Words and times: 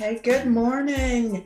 Okay, 0.00 0.18
good 0.24 0.46
morning. 0.46 1.44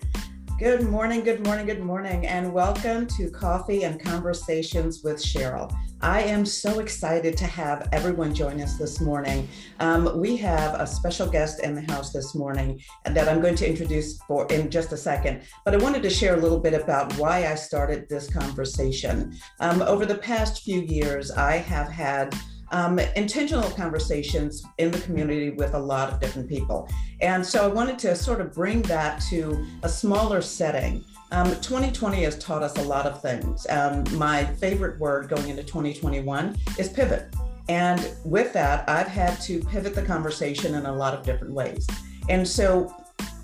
Good 0.61 0.89
morning, 0.89 1.25
good 1.25 1.45
morning, 1.45 1.67
good 1.67 1.81
morning, 1.83 2.25
and 2.29 2.53
welcome 2.53 3.05
to 3.09 3.29
Coffee 3.29 3.83
and 3.83 4.01
Conversations 4.01 5.03
with 5.03 5.17
Cheryl. 5.17 5.77
I 6.01 6.23
am 6.23 6.47
so 6.47 6.79
excited 6.79 7.37
to 7.39 7.47
have 7.47 7.89
everyone 7.91 8.33
join 8.33 8.61
us 8.61 8.79
this 8.79 9.01
morning. 9.01 9.49
Um, 9.81 10.21
we 10.21 10.37
have 10.37 10.81
a 10.81 10.87
special 10.87 11.27
guest 11.27 11.65
in 11.65 11.75
the 11.75 11.93
house 11.93 12.13
this 12.13 12.37
morning 12.37 12.81
that 13.05 13.29
I'm 13.29 13.41
going 13.41 13.57
to 13.57 13.69
introduce 13.69 14.19
for 14.19 14.47
in 14.53 14.71
just 14.71 14.93
a 14.93 14.97
second. 14.97 15.43
But 15.65 15.75
I 15.75 15.79
wanted 15.79 16.05
to 16.05 16.11
share 16.11 16.37
a 16.37 16.41
little 16.41 16.61
bit 16.61 16.75
about 16.75 17.13
why 17.19 17.49
I 17.49 17.57
started 17.57 18.09
this 18.09 18.33
conversation. 18.33 19.37
Um, 19.59 19.83
over 19.83 20.07
the 20.07 20.19
past 20.19 20.63
few 20.63 20.81
years, 20.83 21.33
I 21.33 21.57
have 21.57 21.89
had 21.89 22.33
um, 22.75 22.99
intentional 22.99 23.71
conversations 23.71 24.65
in 24.79 24.91
the 24.91 24.99
community 24.99 25.51
with 25.51 25.75
a 25.75 25.79
lot 25.79 26.13
of 26.13 26.19
different 26.19 26.49
people. 26.49 26.89
And 27.21 27.47
so 27.47 27.65
I 27.65 27.69
wanted 27.69 28.01
to 28.01 28.17
sort 28.17 28.41
of 28.41 28.53
bring 28.53 28.83
that 28.83 29.23
to 29.31 29.65
a 29.85 29.89
smaller 29.89 30.43
setting. 30.43 31.05
Um, 31.31 31.47
2020 31.61 32.25
has 32.25 32.37
taught 32.37 32.65
us 32.65 32.77
a 32.77 32.83
lot 32.83 33.07
of 33.07 33.23
things. 33.23 33.65
Um, 33.71 34.03
my 34.19 34.45
favorite 34.45 34.99
word 34.99 35.29
going 35.29 35.49
into 35.49 35.63
2021 35.63 36.57
is 36.77 36.89
pivot. 36.89 37.33
And 37.69 38.13
with 38.25 38.53
that, 38.55 38.89
I've 38.89 39.07
had 39.07 39.41
to 39.43 39.61
pivot 39.61 39.95
the 39.95 40.03
conversation 40.03 40.75
in 40.75 40.85
a 40.85 40.93
lot 40.93 41.15
of 41.15 41.25
different 41.25 41.55
ways. 41.55 41.87
And 42.29 42.47
so 42.47 42.93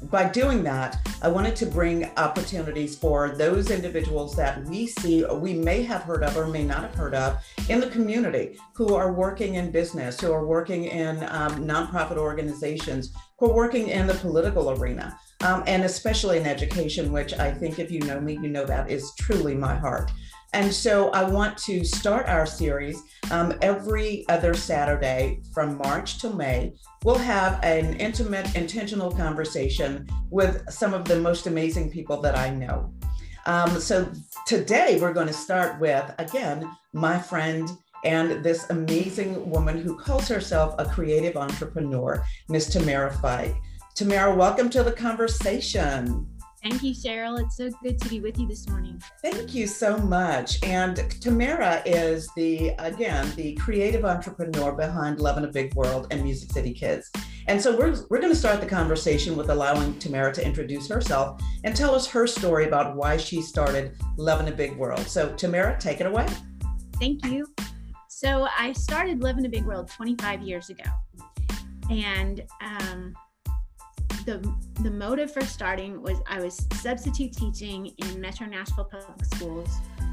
by 0.05 0.29
doing 0.29 0.63
that, 0.63 0.99
I 1.21 1.29
wanted 1.29 1.55
to 1.57 1.67
bring 1.67 2.11
opportunities 2.17 2.97
for 2.97 3.31
those 3.37 3.71
individuals 3.71 4.35
that 4.37 4.65
we 4.65 4.87
see 4.87 5.25
we 5.25 5.53
may 5.53 5.83
have 5.83 6.03
heard 6.03 6.23
of 6.23 6.37
or 6.37 6.47
may 6.47 6.65
not 6.65 6.83
have 6.83 6.95
heard 6.95 7.15
of 7.15 7.39
in 7.69 7.81
the 7.81 7.89
community 7.89 8.59
who 8.75 8.95
are 8.95 9.13
working 9.13 9.57
in 9.57 9.71
business, 9.71 10.19
who 10.19 10.33
are 10.33 10.47
working 10.47 10.85
in 10.85 11.19
um, 11.29 11.67
nonprofit 11.67 12.17
organizations, 12.17 13.13
who 13.39 13.51
are 13.51 13.55
working 13.55 13.89
in 13.89 14.07
the 14.07 14.15
political 14.15 14.71
arena, 14.71 15.19
um, 15.43 15.63
and 15.67 15.85
especially 15.85 16.39
in 16.39 16.47
education, 16.47 17.13
which 17.13 17.35
I 17.35 17.53
think 17.53 17.79
if 17.79 17.91
you 17.91 18.01
know 18.01 18.21
me, 18.21 18.35
you 18.35 18.49
know 18.49 18.65
that 18.65 18.91
is 18.91 19.13
truly 19.19 19.55
my 19.55 19.75
heart. 19.75 20.11
And 20.53 20.73
so 20.73 21.11
I 21.11 21.23
want 21.23 21.57
to 21.59 21.85
start 21.85 22.27
our 22.27 22.45
series 22.45 23.01
um, 23.31 23.57
every 23.63 24.25
other 24.29 24.53
Saturday 24.53 25.43
from 25.55 25.79
March 25.79 26.19
to 26.19 26.31
May. 26.31 26.75
We'll 27.05 27.19
have 27.19 27.63
an 27.63 27.95
intimate, 27.95 28.57
intentional 28.57 29.13
conversation 29.13 30.09
with 30.29 30.69
some 30.69 30.93
of 30.93 31.05
the 31.05 31.21
most 31.21 31.47
amazing 31.47 31.91
people 31.91 32.21
that 32.23 32.37
I 32.37 32.51
know. 32.51 32.93
Um, 33.47 33.81
so 33.81 34.11
today 34.47 34.99
we're 35.01 35.13
going 35.13 35.29
to 35.29 35.33
start 35.33 35.81
with, 35.81 36.13
again, 36.19 36.69
my 36.93 37.17
friend 37.19 37.71
and 38.05 38.43
this 38.43 38.69
amazing 38.71 39.49
woman 39.49 39.81
who 39.81 39.97
calls 39.97 40.27
herself 40.27 40.75
a 40.79 40.85
creative 40.85 41.37
entrepreneur, 41.37 42.25
Miss 42.49 42.69
Tamara 42.69 43.13
Fyke. 43.13 43.57
Tamara, 43.95 44.35
welcome 44.35 44.69
to 44.71 44.83
the 44.83 44.93
conversation. 44.93 46.27
Thank 46.63 46.83
you, 46.83 46.93
Cheryl. 46.93 47.41
It's 47.41 47.57
so 47.57 47.71
good 47.83 47.99
to 47.99 48.09
be 48.11 48.21
with 48.21 48.39
you 48.39 48.47
this 48.47 48.69
morning. 48.69 49.03
Thank 49.23 49.55
you 49.55 49.67
so 49.67 49.97
much. 49.97 50.63
And 50.63 50.97
Tamara 51.19 51.83
is 51.87 52.29
the, 52.37 52.75
again, 52.79 53.33
the 53.35 53.55
creative 53.55 54.05
entrepreneur 54.05 54.73
behind 54.73 55.21
Love 55.21 55.39
in 55.39 55.45
a 55.45 55.49
Big 55.49 55.73
World 55.75 56.09
and 56.11 56.23
Music 56.23 56.53
City 56.53 56.75
Kids. 56.75 57.11
And 57.49 57.61
so 57.61 57.75
we're, 57.77 57.97
we're 58.11 58.21
going 58.21 58.33
to 58.33 58.39
start 58.39 58.61
the 58.61 58.67
conversation 58.67 59.37
with 59.37 59.49
allowing 59.49 59.99
Tamara 59.99 60.35
to 60.35 60.45
introduce 60.45 60.87
herself 60.87 61.41
and 61.65 61.75
tell 61.75 61.95
us 61.95 62.07
her 62.09 62.27
story 62.27 62.67
about 62.67 62.95
why 62.95 63.17
she 63.17 63.41
started 63.41 63.97
Love 64.19 64.41
in 64.41 64.49
a 64.49 64.55
Big 64.55 64.77
World. 64.77 65.07
So, 65.09 65.35
Tamara, 65.37 65.79
take 65.81 66.03
it 66.03 66.07
away. 66.07 66.27
Thank 66.99 67.25
you. 67.25 67.47
So, 68.09 68.47
I 68.59 68.73
started 68.75 69.23
Love 69.23 69.39
in 69.39 69.47
a 69.47 69.49
Big 69.49 69.65
World 69.65 69.89
25 69.89 70.43
years 70.43 70.69
ago. 70.69 70.85
And 71.89 72.45
um, 72.61 73.15
the 74.31 74.55
the 74.83 74.91
motive 74.91 75.33
for 75.33 75.41
starting 75.41 76.01
was 76.03 76.19
I 76.29 76.41
was 76.41 76.67
substitute 76.75 77.33
teaching 77.33 77.93
in 77.99 78.21
Metro 78.21 78.47
Nashville 78.47 78.85
Public 78.85 79.25
Schools, 79.25 79.69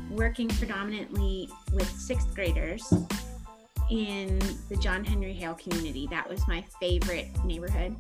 working 0.10 0.48
predominantly 0.48 1.50
with 1.72 1.88
sixth 1.88 2.34
graders 2.34 2.92
in 3.92 4.40
the 4.70 4.76
John 4.78 5.04
Henry 5.04 5.34
Hale 5.34 5.54
community. 5.54 6.08
That 6.10 6.28
was 6.28 6.46
my 6.48 6.64
favorite 6.80 7.28
neighborhood, 7.46 7.96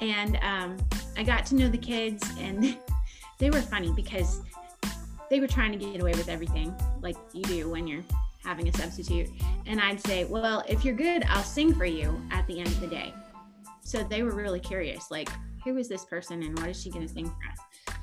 and 0.00 0.36
um, 0.42 0.76
I 1.16 1.22
got 1.22 1.46
to 1.46 1.54
know 1.54 1.68
the 1.68 1.78
kids, 1.78 2.28
and 2.40 2.76
they 3.38 3.50
were 3.50 3.62
funny 3.62 3.92
because 3.92 4.40
they 5.30 5.38
were 5.38 5.48
trying 5.48 5.70
to 5.70 5.78
get 5.78 6.00
away 6.00 6.12
with 6.12 6.28
everything, 6.28 6.74
like 7.02 7.16
you 7.32 7.42
do 7.44 7.70
when 7.70 7.86
you're 7.86 8.04
having 8.44 8.68
a 8.68 8.72
substitute. 8.76 9.28
And 9.66 9.80
I'd 9.80 10.00
say, 10.00 10.24
well, 10.24 10.64
if 10.68 10.84
you're 10.84 10.94
good, 10.94 11.24
I'll 11.28 11.42
sing 11.42 11.72
for 11.74 11.84
you 11.84 12.20
at 12.30 12.46
the 12.46 12.58
end 12.58 12.68
of 12.68 12.80
the 12.80 12.86
day 12.86 13.12
so 13.86 14.02
they 14.02 14.22
were 14.22 14.34
really 14.34 14.60
curious 14.60 15.10
like 15.10 15.28
who 15.64 15.76
is 15.76 15.88
this 15.88 16.04
person 16.04 16.42
and 16.42 16.58
what 16.58 16.68
is 16.68 16.80
she 16.80 16.90
going 16.90 17.06
to 17.06 17.12
sing 17.12 17.26
for 17.26 17.32
us 17.52 17.96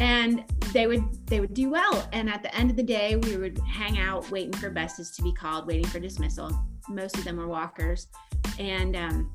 and 0.00 0.44
they 0.72 0.86
would 0.86 1.26
they 1.26 1.40
would 1.40 1.54
do 1.54 1.70
well. 1.70 2.08
And 2.12 2.28
at 2.28 2.42
the 2.42 2.52
end 2.56 2.70
of 2.70 2.76
the 2.76 2.82
day 2.82 3.16
we 3.16 3.36
would 3.36 3.58
hang 3.60 3.98
out 3.98 4.28
waiting 4.30 4.52
for 4.54 4.70
buses 4.70 5.10
to 5.12 5.22
be 5.22 5.32
called 5.32 5.66
waiting 5.66 5.86
for 5.86 6.00
dismissal. 6.00 6.50
Most 6.88 7.18
of 7.18 7.24
them 7.24 7.36
were 7.36 7.46
walkers. 7.46 8.08
And 8.58 8.96
um, 8.96 9.32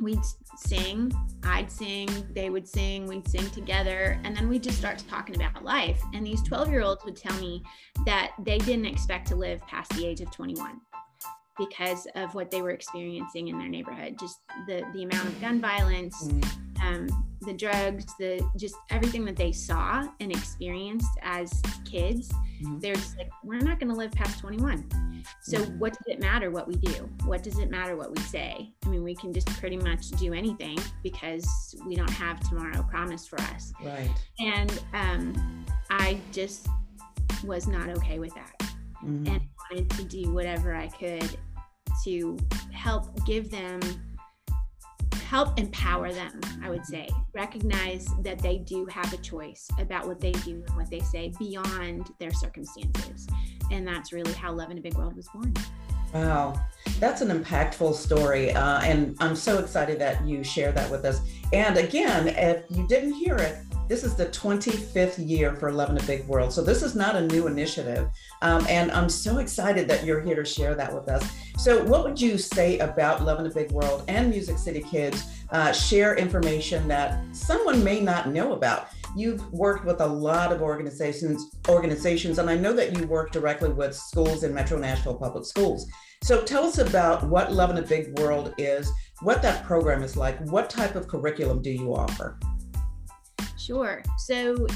we'd 0.00 0.20
sing 0.56 1.12
i'd 1.44 1.70
sing 1.70 2.08
they 2.32 2.50
would 2.50 2.66
sing 2.66 3.06
we'd 3.06 3.26
sing 3.26 3.48
together. 3.50 4.20
And 4.24 4.36
then 4.36 4.48
we'd 4.48 4.62
just 4.62 4.78
start 4.78 5.02
talking 5.08 5.36
about 5.36 5.64
life. 5.64 6.02
And 6.12 6.26
these 6.26 6.42
12 6.42 6.68
year 6.68 6.82
olds 6.82 7.04
would 7.04 7.16
tell 7.16 7.36
me 7.40 7.62
that 8.04 8.32
they 8.38 8.58
didn't 8.58 8.86
expect 8.86 9.26
to 9.28 9.36
live 9.36 9.66
past 9.66 9.90
the 9.96 10.06
age 10.06 10.20
of 10.20 10.30
21 10.30 10.80
because 11.58 12.06
of 12.14 12.34
what 12.34 12.50
they 12.50 12.62
were 12.62 12.70
experiencing 12.70 13.48
in 13.48 13.58
their 13.58 13.68
neighborhood 13.68 14.16
just 14.18 14.40
the 14.66 14.82
the 14.94 15.02
amount 15.02 15.26
of 15.26 15.40
gun 15.40 15.60
violence 15.60 16.28
mm. 16.28 16.44
um, 16.82 17.26
the 17.42 17.52
drugs 17.52 18.06
the 18.18 18.40
just 18.56 18.74
everything 18.90 19.24
that 19.24 19.36
they 19.36 19.52
saw 19.52 20.06
and 20.20 20.32
experienced 20.32 21.10
as 21.22 21.62
kids 21.84 22.30
mm. 22.62 22.80
they're 22.80 22.94
just 22.94 23.16
like 23.18 23.30
we're 23.44 23.58
not 23.58 23.78
going 23.78 23.90
to 23.90 23.96
live 23.96 24.12
past 24.12 24.38
21 24.40 24.86
so 25.42 25.58
mm. 25.58 25.78
what 25.78 25.92
does 25.92 26.06
it 26.06 26.20
matter 26.20 26.50
what 26.50 26.66
we 26.66 26.74
do 26.76 27.08
what 27.24 27.42
does 27.42 27.58
it 27.58 27.70
matter 27.70 27.96
what 27.96 28.10
we 28.10 28.22
say 28.22 28.72
i 28.84 28.88
mean 28.88 29.02
we 29.02 29.14
can 29.14 29.32
just 29.32 29.48
pretty 29.58 29.76
much 29.76 30.10
do 30.12 30.32
anything 30.32 30.78
because 31.02 31.74
we 31.86 31.96
don't 31.96 32.10
have 32.10 32.40
tomorrow 32.48 32.82
promised 32.90 33.28
for 33.28 33.40
us 33.42 33.72
right 33.84 34.10
and 34.38 34.82
um, 34.94 35.64
i 35.90 36.18
just 36.32 36.66
was 37.44 37.66
not 37.66 37.88
okay 37.88 38.18
with 38.18 38.34
that 38.34 38.54
mm-hmm. 39.04 39.26
and 39.26 39.42
wanted 39.72 39.90
to 39.90 40.04
do 40.04 40.30
whatever 40.32 40.74
I 40.74 40.88
could 40.88 41.38
to 42.04 42.38
help 42.72 43.24
give 43.24 43.50
them 43.50 43.80
help 45.24 45.58
empower 45.58 46.12
them 46.12 46.38
i 46.62 46.68
would 46.68 46.84
say. 46.84 47.08
Recognize 47.32 48.06
that 48.20 48.38
they 48.38 48.58
do 48.58 48.84
have 48.86 49.10
a 49.14 49.16
choice 49.16 49.66
about 49.78 50.06
what 50.06 50.20
they 50.20 50.32
do 50.32 50.62
and 50.66 50.76
what 50.76 50.90
they 50.90 51.00
say 51.00 51.32
beyond 51.38 52.10
their 52.18 52.32
circumstances. 52.32 53.26
And 53.70 53.86
that's 53.88 54.12
really 54.12 54.34
how 54.34 54.52
love 54.52 54.70
in 54.70 54.76
a 54.76 54.80
big 54.82 54.94
world 54.94 55.16
was 55.16 55.26
born. 55.32 55.54
Wow. 56.12 56.60
That's 57.00 57.22
an 57.22 57.28
impactful 57.28 57.94
story 57.94 58.52
uh, 58.52 58.80
and 58.82 59.16
i'm 59.20 59.34
so 59.34 59.58
excited 59.58 59.98
that 60.00 60.26
you 60.26 60.44
share 60.44 60.72
that 60.72 60.90
with 60.90 61.06
us. 61.06 61.22
And 61.54 61.78
again 61.78 62.28
if 62.28 62.64
you 62.68 62.86
didn't 62.86 63.14
hear 63.14 63.36
it 63.36 63.56
this 63.92 64.04
is 64.04 64.14
the 64.14 64.24
25th 64.24 65.18
year 65.18 65.54
for 65.54 65.70
Love 65.70 65.90
in 65.90 65.98
a 65.98 66.02
Big 66.04 66.26
World. 66.26 66.50
So 66.50 66.62
this 66.62 66.82
is 66.82 66.94
not 66.94 67.14
a 67.14 67.26
new 67.26 67.46
initiative. 67.46 68.08
Um, 68.40 68.66
and 68.66 68.90
I'm 68.90 69.10
so 69.10 69.36
excited 69.36 69.86
that 69.86 70.02
you're 70.06 70.22
here 70.22 70.36
to 70.36 70.46
share 70.46 70.74
that 70.74 70.94
with 70.94 71.10
us. 71.10 71.30
So, 71.58 71.84
what 71.84 72.02
would 72.02 72.18
you 72.18 72.38
say 72.38 72.78
about 72.78 73.22
Love 73.22 73.38
in 73.38 73.44
a 73.44 73.50
Big 73.50 73.70
World 73.70 74.04
and 74.08 74.30
Music 74.30 74.56
City 74.56 74.80
Kids? 74.80 75.26
Uh, 75.50 75.72
share 75.72 76.16
information 76.16 76.88
that 76.88 77.22
someone 77.36 77.84
may 77.84 78.00
not 78.00 78.30
know 78.30 78.54
about. 78.54 78.88
You've 79.14 79.46
worked 79.52 79.84
with 79.84 80.00
a 80.00 80.06
lot 80.06 80.52
of 80.52 80.62
organizations, 80.62 81.54
organizations, 81.68 82.38
and 82.38 82.48
I 82.48 82.56
know 82.56 82.72
that 82.72 82.96
you 82.96 83.06
work 83.06 83.30
directly 83.30 83.68
with 83.68 83.94
schools 83.94 84.42
in 84.42 84.54
Metro 84.54 84.78
Nashville 84.78 85.16
Public 85.16 85.44
Schools. 85.44 85.86
So 86.22 86.42
tell 86.42 86.64
us 86.64 86.78
about 86.78 87.24
what 87.24 87.52
Love 87.52 87.68
in 87.68 87.76
a 87.76 87.82
Big 87.82 88.18
World 88.18 88.54
is, 88.56 88.90
what 89.20 89.42
that 89.42 89.64
program 89.66 90.02
is 90.02 90.16
like, 90.16 90.40
what 90.46 90.70
type 90.70 90.94
of 90.94 91.08
curriculum 91.08 91.60
do 91.60 91.70
you 91.70 91.94
offer? 91.94 92.38
Sure. 93.64 94.02
So 94.18 94.66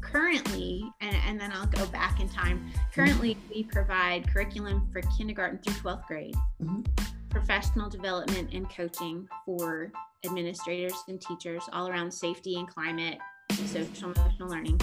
currently, 0.00 0.90
and, 1.00 1.14
and 1.26 1.38
then 1.38 1.52
I'll 1.52 1.66
go 1.66 1.84
back 1.86 2.20
in 2.20 2.28
time. 2.28 2.70
Currently, 2.94 3.34
mm-hmm. 3.34 3.54
we 3.54 3.64
provide 3.64 4.32
curriculum 4.32 4.88
for 4.92 5.02
kindergarten 5.16 5.58
through 5.58 5.74
12th 5.74 6.06
grade, 6.06 6.36
mm-hmm. 6.62 6.80
professional 7.28 7.90
development 7.90 8.54
and 8.54 8.68
coaching 8.70 9.28
for 9.44 9.92
administrators 10.24 10.94
and 11.08 11.20
teachers 11.20 11.62
all 11.72 11.88
around 11.88 12.10
safety 12.10 12.56
and 12.56 12.66
climate, 12.66 13.18
social 13.66 14.10
emotional 14.12 14.48
learning. 14.48 14.80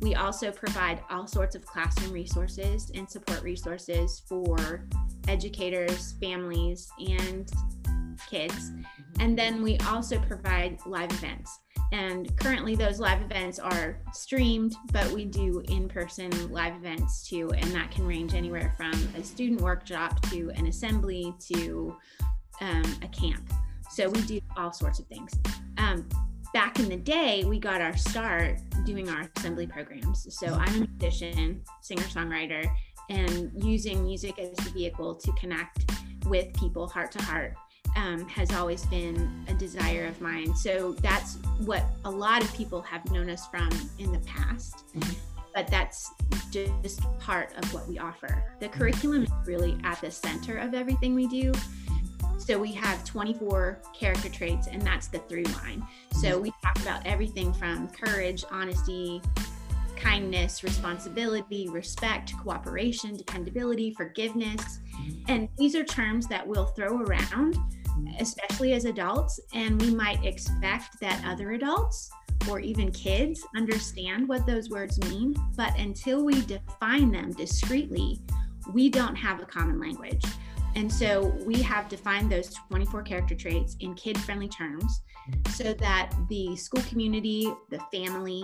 We 0.00 0.14
also 0.14 0.50
provide 0.50 1.02
all 1.10 1.26
sorts 1.26 1.54
of 1.54 1.64
classroom 1.66 2.12
resources 2.12 2.90
and 2.94 3.08
support 3.08 3.42
resources 3.42 4.22
for 4.26 4.84
educators, 5.28 6.12
families, 6.20 6.90
and 6.98 7.50
kids. 8.30 8.70
Mm-hmm. 8.70 9.20
And 9.20 9.38
then 9.38 9.62
we 9.62 9.78
also 9.86 10.18
provide 10.18 10.78
live 10.86 11.12
events. 11.12 11.58
And 11.94 12.36
currently, 12.38 12.74
those 12.74 12.98
live 12.98 13.22
events 13.22 13.60
are 13.60 13.96
streamed, 14.12 14.74
but 14.92 15.08
we 15.12 15.24
do 15.24 15.62
in 15.68 15.88
person 15.88 16.50
live 16.50 16.74
events 16.74 17.24
too. 17.28 17.52
And 17.52 17.70
that 17.70 17.92
can 17.92 18.04
range 18.04 18.34
anywhere 18.34 18.74
from 18.76 18.94
a 19.16 19.22
student 19.22 19.60
workshop 19.60 20.20
to 20.30 20.50
an 20.56 20.66
assembly 20.66 21.32
to 21.52 21.96
um, 22.60 22.82
a 23.02 23.08
camp. 23.08 23.48
So 23.92 24.08
we 24.08 24.22
do 24.22 24.40
all 24.56 24.72
sorts 24.72 24.98
of 24.98 25.06
things. 25.06 25.38
Um, 25.78 26.08
back 26.52 26.80
in 26.80 26.88
the 26.88 26.96
day, 26.96 27.44
we 27.44 27.60
got 27.60 27.80
our 27.80 27.96
start 27.96 28.58
doing 28.84 29.08
our 29.08 29.30
assembly 29.36 29.68
programs. 29.68 30.26
So 30.36 30.48
I'm 30.48 30.82
a 30.82 30.86
musician, 30.98 31.62
singer 31.80 32.02
songwriter, 32.02 32.68
and 33.08 33.52
using 33.54 34.02
music 34.02 34.40
as 34.40 34.58
a 34.66 34.70
vehicle 34.70 35.14
to 35.14 35.32
connect 35.34 35.92
with 36.26 36.52
people 36.54 36.88
heart 36.88 37.12
to 37.12 37.22
heart 37.22 37.54
um, 37.96 38.26
has 38.28 38.52
always 38.52 38.84
been 38.86 39.44
a 39.48 39.54
desire 39.54 40.06
of 40.06 40.20
mine. 40.20 40.54
So 40.54 40.92
that's 41.00 41.36
what 41.58 41.84
a 42.04 42.10
lot 42.10 42.42
of 42.42 42.52
people 42.54 42.82
have 42.82 43.10
known 43.10 43.30
us 43.30 43.46
from 43.46 43.70
in 43.98 44.12
the 44.12 44.18
past. 44.20 44.84
Mm-hmm. 44.96 45.12
But 45.54 45.68
that's 45.68 46.10
just 46.50 47.00
part 47.20 47.52
of 47.56 47.72
what 47.72 47.86
we 47.86 47.98
offer. 47.98 48.42
The 48.58 48.68
curriculum 48.68 49.22
is 49.24 49.30
really 49.46 49.78
at 49.84 50.00
the 50.00 50.10
center 50.10 50.58
of 50.58 50.74
everything 50.74 51.14
we 51.14 51.28
do. 51.28 51.52
So 52.38 52.58
we 52.58 52.72
have 52.72 53.04
24 53.04 53.80
character 53.94 54.28
traits, 54.28 54.66
and 54.66 54.82
that's 54.82 55.06
the 55.06 55.18
through 55.20 55.44
line. 55.44 55.86
So 56.12 56.32
mm-hmm. 56.32 56.42
we 56.42 56.52
talk 56.62 56.76
about 56.82 57.06
everything 57.06 57.52
from 57.52 57.88
courage, 57.88 58.44
honesty, 58.50 59.22
kindness, 59.96 60.62
responsibility, 60.62 61.68
respect, 61.68 62.36
cooperation, 62.38 63.16
dependability, 63.16 63.92
forgiveness. 63.92 64.80
Mm-hmm. 65.00 65.22
And 65.28 65.48
these 65.56 65.74
are 65.74 65.84
terms 65.84 66.26
that 66.26 66.46
we'll 66.46 66.66
throw 66.66 66.98
around 66.98 67.56
especially 68.18 68.72
as 68.72 68.84
adults, 68.84 69.40
and 69.52 69.80
we 69.80 69.94
might 69.94 70.24
expect 70.24 71.00
that 71.00 71.22
other 71.26 71.52
adults 71.52 72.10
or 72.48 72.60
even 72.60 72.90
kids 72.92 73.44
understand 73.56 74.28
what 74.28 74.46
those 74.46 74.68
words 74.68 74.98
mean. 75.08 75.34
But 75.56 75.78
until 75.78 76.24
we 76.24 76.42
define 76.42 77.10
them 77.10 77.32
discreetly, 77.32 78.20
we 78.72 78.88
don't 78.88 79.16
have 79.16 79.40
a 79.40 79.46
common 79.46 79.80
language. 79.80 80.24
And 80.76 80.92
so 80.92 81.32
we 81.44 81.62
have 81.62 81.88
defined 81.88 82.30
those 82.30 82.52
24 82.68 83.02
character 83.02 83.34
traits 83.34 83.76
in 83.80 83.94
kid 83.94 84.18
friendly 84.18 84.48
terms 84.48 85.02
so 85.50 85.72
that 85.74 86.12
the 86.28 86.56
school 86.56 86.82
community, 86.88 87.50
the 87.70 87.78
family 87.92 88.42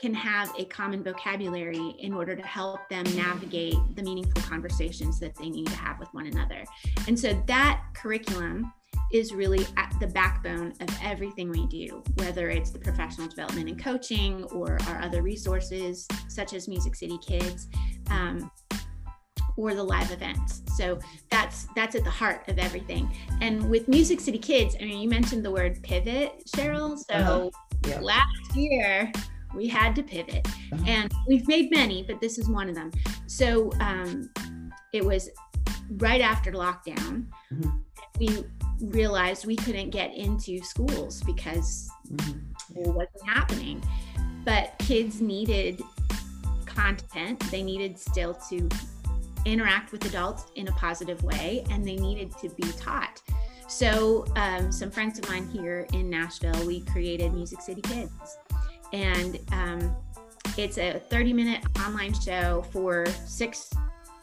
can 0.00 0.14
have 0.14 0.52
a 0.58 0.64
common 0.66 1.02
vocabulary 1.02 1.94
in 1.98 2.12
order 2.12 2.36
to 2.36 2.42
help 2.42 2.88
them 2.88 3.04
navigate 3.16 3.76
the 3.96 4.02
meaningful 4.02 4.40
conversations 4.42 5.18
that 5.20 5.34
they 5.34 5.50
need 5.50 5.66
to 5.66 5.76
have 5.76 5.98
with 5.98 6.08
one 6.12 6.26
another. 6.26 6.64
And 7.08 7.18
so 7.18 7.42
that 7.46 7.82
curriculum 7.94 8.72
is 9.12 9.32
really 9.32 9.66
at 9.76 9.94
the 10.00 10.06
backbone 10.06 10.72
of 10.80 10.88
everything 11.02 11.50
we 11.50 11.66
do, 11.66 12.02
whether 12.16 12.50
it's 12.50 12.70
the 12.70 12.78
professional 12.78 13.28
development 13.28 13.68
and 13.68 13.82
coaching 13.82 14.44
or 14.44 14.78
our 14.88 15.00
other 15.00 15.22
resources, 15.22 16.06
such 16.28 16.54
as 16.54 16.68
Music 16.68 16.94
City 16.94 17.18
Kids. 17.18 17.68
Um, 18.10 18.50
or 19.56 19.74
the 19.74 19.82
live 19.82 20.10
events. 20.10 20.62
So 20.76 20.98
that's 21.30 21.66
that's 21.76 21.94
at 21.94 22.04
the 22.04 22.10
heart 22.10 22.48
of 22.48 22.58
everything. 22.58 23.14
And 23.40 23.68
with 23.68 23.86
Music 23.88 24.20
City 24.20 24.38
Kids, 24.38 24.76
I 24.80 24.84
mean, 24.84 24.98
you 24.98 25.08
mentioned 25.08 25.44
the 25.44 25.50
word 25.50 25.82
pivot, 25.82 26.42
Cheryl. 26.56 26.96
So 26.96 27.14
uh-huh. 27.14 27.50
yeah. 27.86 28.00
last 28.00 28.56
year 28.56 29.12
we 29.54 29.68
had 29.68 29.94
to 29.96 30.02
pivot, 30.02 30.46
uh-huh. 30.72 30.84
and 30.86 31.12
we've 31.28 31.46
made 31.46 31.70
many, 31.70 32.02
but 32.02 32.20
this 32.20 32.38
is 32.38 32.48
one 32.48 32.68
of 32.68 32.74
them. 32.74 32.90
So 33.26 33.70
um, 33.80 34.30
it 34.92 35.04
was 35.04 35.28
right 35.98 36.20
after 36.20 36.52
lockdown. 36.52 37.26
Mm-hmm. 37.52 37.70
We 38.18 38.44
realized 38.82 39.46
we 39.46 39.56
couldn't 39.56 39.90
get 39.90 40.14
into 40.14 40.62
schools 40.62 41.22
because 41.22 41.90
mm-hmm. 42.10 42.78
it 42.78 42.88
wasn't 42.88 43.26
happening. 43.26 43.82
But 44.44 44.74
kids 44.78 45.20
needed 45.20 45.82
content, 46.66 47.40
they 47.50 47.62
needed 47.62 47.98
still 47.98 48.34
to 48.50 48.68
interact 49.44 49.92
with 49.92 50.04
adults 50.06 50.46
in 50.56 50.68
a 50.68 50.72
positive 50.72 51.22
way, 51.22 51.64
and 51.70 51.86
they 51.86 51.96
needed 51.96 52.32
to 52.38 52.48
be 52.50 52.70
taught. 52.72 53.20
So, 53.68 54.26
um, 54.36 54.70
some 54.70 54.90
friends 54.90 55.18
of 55.18 55.28
mine 55.28 55.48
here 55.48 55.86
in 55.92 56.10
Nashville, 56.10 56.66
we 56.66 56.80
created 56.80 57.32
Music 57.32 57.60
City 57.60 57.80
Kids. 57.80 58.36
And 58.92 59.38
um, 59.52 59.96
it's 60.58 60.76
a 60.76 60.98
30 60.98 61.32
minute 61.32 61.64
online 61.80 62.12
show 62.12 62.64
for 62.70 63.06
six 63.24 63.70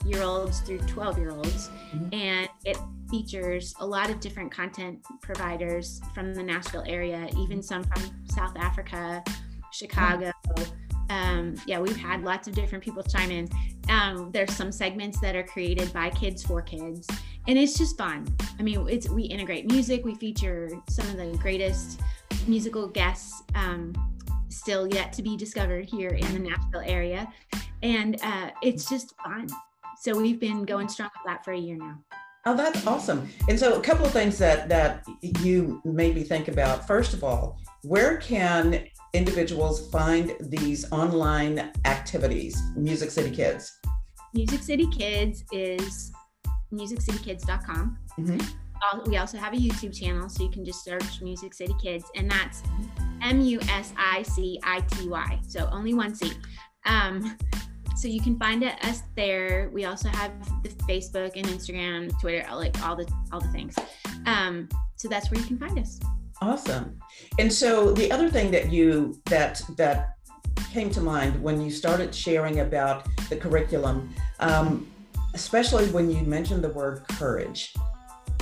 year 0.05 0.21
olds 0.21 0.59
through 0.61 0.79
12 0.79 1.17
year 1.17 1.31
olds. 1.31 1.69
Mm-hmm. 1.93 2.13
And 2.13 2.49
it 2.65 2.77
features 3.09 3.73
a 3.79 3.85
lot 3.85 4.09
of 4.09 4.19
different 4.19 4.51
content 4.51 4.99
providers 5.21 6.01
from 6.13 6.33
the 6.33 6.43
Nashville 6.43 6.83
area, 6.87 7.27
even 7.37 7.61
some 7.61 7.83
from 7.83 8.03
South 8.29 8.55
Africa, 8.57 9.23
Chicago. 9.71 10.31
Um, 11.09 11.55
yeah, 11.65 11.79
we've 11.79 11.97
had 11.97 12.23
lots 12.23 12.47
of 12.47 12.53
different 12.53 12.83
people 12.83 13.01
chime 13.03 13.31
in. 13.31 13.49
Um, 13.89 14.31
there's 14.31 14.53
some 14.53 14.71
segments 14.71 15.19
that 15.21 15.35
are 15.35 15.43
created 15.43 15.91
by 15.91 16.11
kids 16.11 16.43
for 16.43 16.61
kids, 16.61 17.07
and 17.47 17.57
it's 17.57 17.77
just 17.77 17.97
fun. 17.97 18.27
I 18.59 18.63
mean, 18.63 18.87
it's 18.87 19.09
we 19.09 19.23
integrate 19.23 19.71
music. 19.71 20.05
We 20.05 20.15
feature 20.15 20.69
some 20.87 21.07
of 21.07 21.17
the 21.17 21.35
greatest 21.37 22.01
musical 22.47 22.87
guests 22.87 23.41
um, 23.55 23.93
still 24.49 24.87
yet 24.87 25.11
to 25.13 25.23
be 25.23 25.35
discovered 25.35 25.85
here 25.89 26.09
in 26.09 26.31
the 26.33 26.39
Nashville 26.39 26.83
area, 26.85 27.27
and 27.81 28.17
uh, 28.21 28.51
it's 28.61 28.87
just 28.87 29.15
fun. 29.23 29.47
So 30.01 30.15
we've 30.15 30.39
been 30.39 30.63
going 30.63 30.87
strong 30.87 31.09
with 31.15 31.25
that 31.25 31.43
for 31.43 31.51
a 31.51 31.57
year 31.57 31.75
now. 31.75 31.97
Oh, 32.49 32.55
that's 32.55 32.87
awesome. 32.87 33.29
And 33.47 33.59
so 33.59 33.77
a 33.77 33.79
couple 33.79 34.07
of 34.07 34.11
things 34.11 34.39
that 34.39 34.67
that 34.69 35.05
you 35.21 35.83
made 35.85 36.15
me 36.15 36.23
think 36.23 36.47
about. 36.47 36.87
First 36.87 37.13
of 37.13 37.23
all, 37.23 37.59
where 37.83 38.17
can 38.17 38.87
individuals 39.13 39.87
find 39.91 40.35
these 40.39 40.91
online 40.91 41.71
activities, 41.85 42.59
Music 42.75 43.11
City 43.11 43.29
Kids? 43.29 43.77
Music 44.33 44.63
City 44.63 44.87
Kids 44.87 45.43
is 45.51 46.11
musiccitykids.com. 46.73 47.99
Mm-hmm. 48.19 49.09
We 49.11 49.17
also 49.17 49.37
have 49.37 49.53
a 49.53 49.57
YouTube 49.57 49.95
channel, 49.95 50.27
so 50.27 50.41
you 50.41 50.49
can 50.49 50.65
just 50.65 50.83
search 50.83 51.21
Music 51.21 51.53
City 51.53 51.75
Kids, 51.79 52.05
and 52.15 52.31
that's 52.31 52.63
M 53.21 53.41
U 53.41 53.59
S 53.69 53.93
I 53.95 54.23
C 54.23 54.59
I 54.63 54.81
T 54.81 55.07
Y. 55.07 55.39
So 55.47 55.69
only 55.71 55.93
one 55.93 56.15
C. 56.15 56.31
Um, 56.87 57.37
so 57.99 58.07
you 58.07 58.21
can 58.21 58.39
find 58.39 58.63
us 58.63 59.03
there. 59.17 59.69
We 59.73 59.83
also 59.83 60.07
have 60.07 60.31
the 60.63 60.69
Facebook 60.69 61.33
and 61.35 61.45
Instagram, 61.45 62.17
Twitter, 62.21 62.47
like 62.55 62.81
all 62.81 62.95
the 62.95 63.11
all 63.33 63.41
the 63.41 63.49
things. 63.49 63.75
Um, 64.25 64.69
so 64.95 65.09
that's 65.09 65.29
where 65.29 65.39
you 65.39 65.45
can 65.45 65.57
find 65.57 65.77
us. 65.77 65.99
Awesome. 66.41 66.97
And 67.37 67.51
so 67.51 67.91
the 67.91 68.09
other 68.09 68.29
thing 68.29 68.51
that 68.51 68.71
you 68.71 69.19
that 69.25 69.61
that 69.75 70.15
came 70.71 70.89
to 70.91 71.01
mind 71.01 71.41
when 71.43 71.61
you 71.61 71.69
started 71.69 72.15
sharing 72.15 72.61
about 72.61 73.05
the 73.29 73.35
curriculum, 73.35 74.13
um, 74.39 74.87
especially 75.33 75.87
when 75.87 76.09
you 76.09 76.21
mentioned 76.21 76.63
the 76.63 76.69
word 76.69 77.03
courage. 77.09 77.73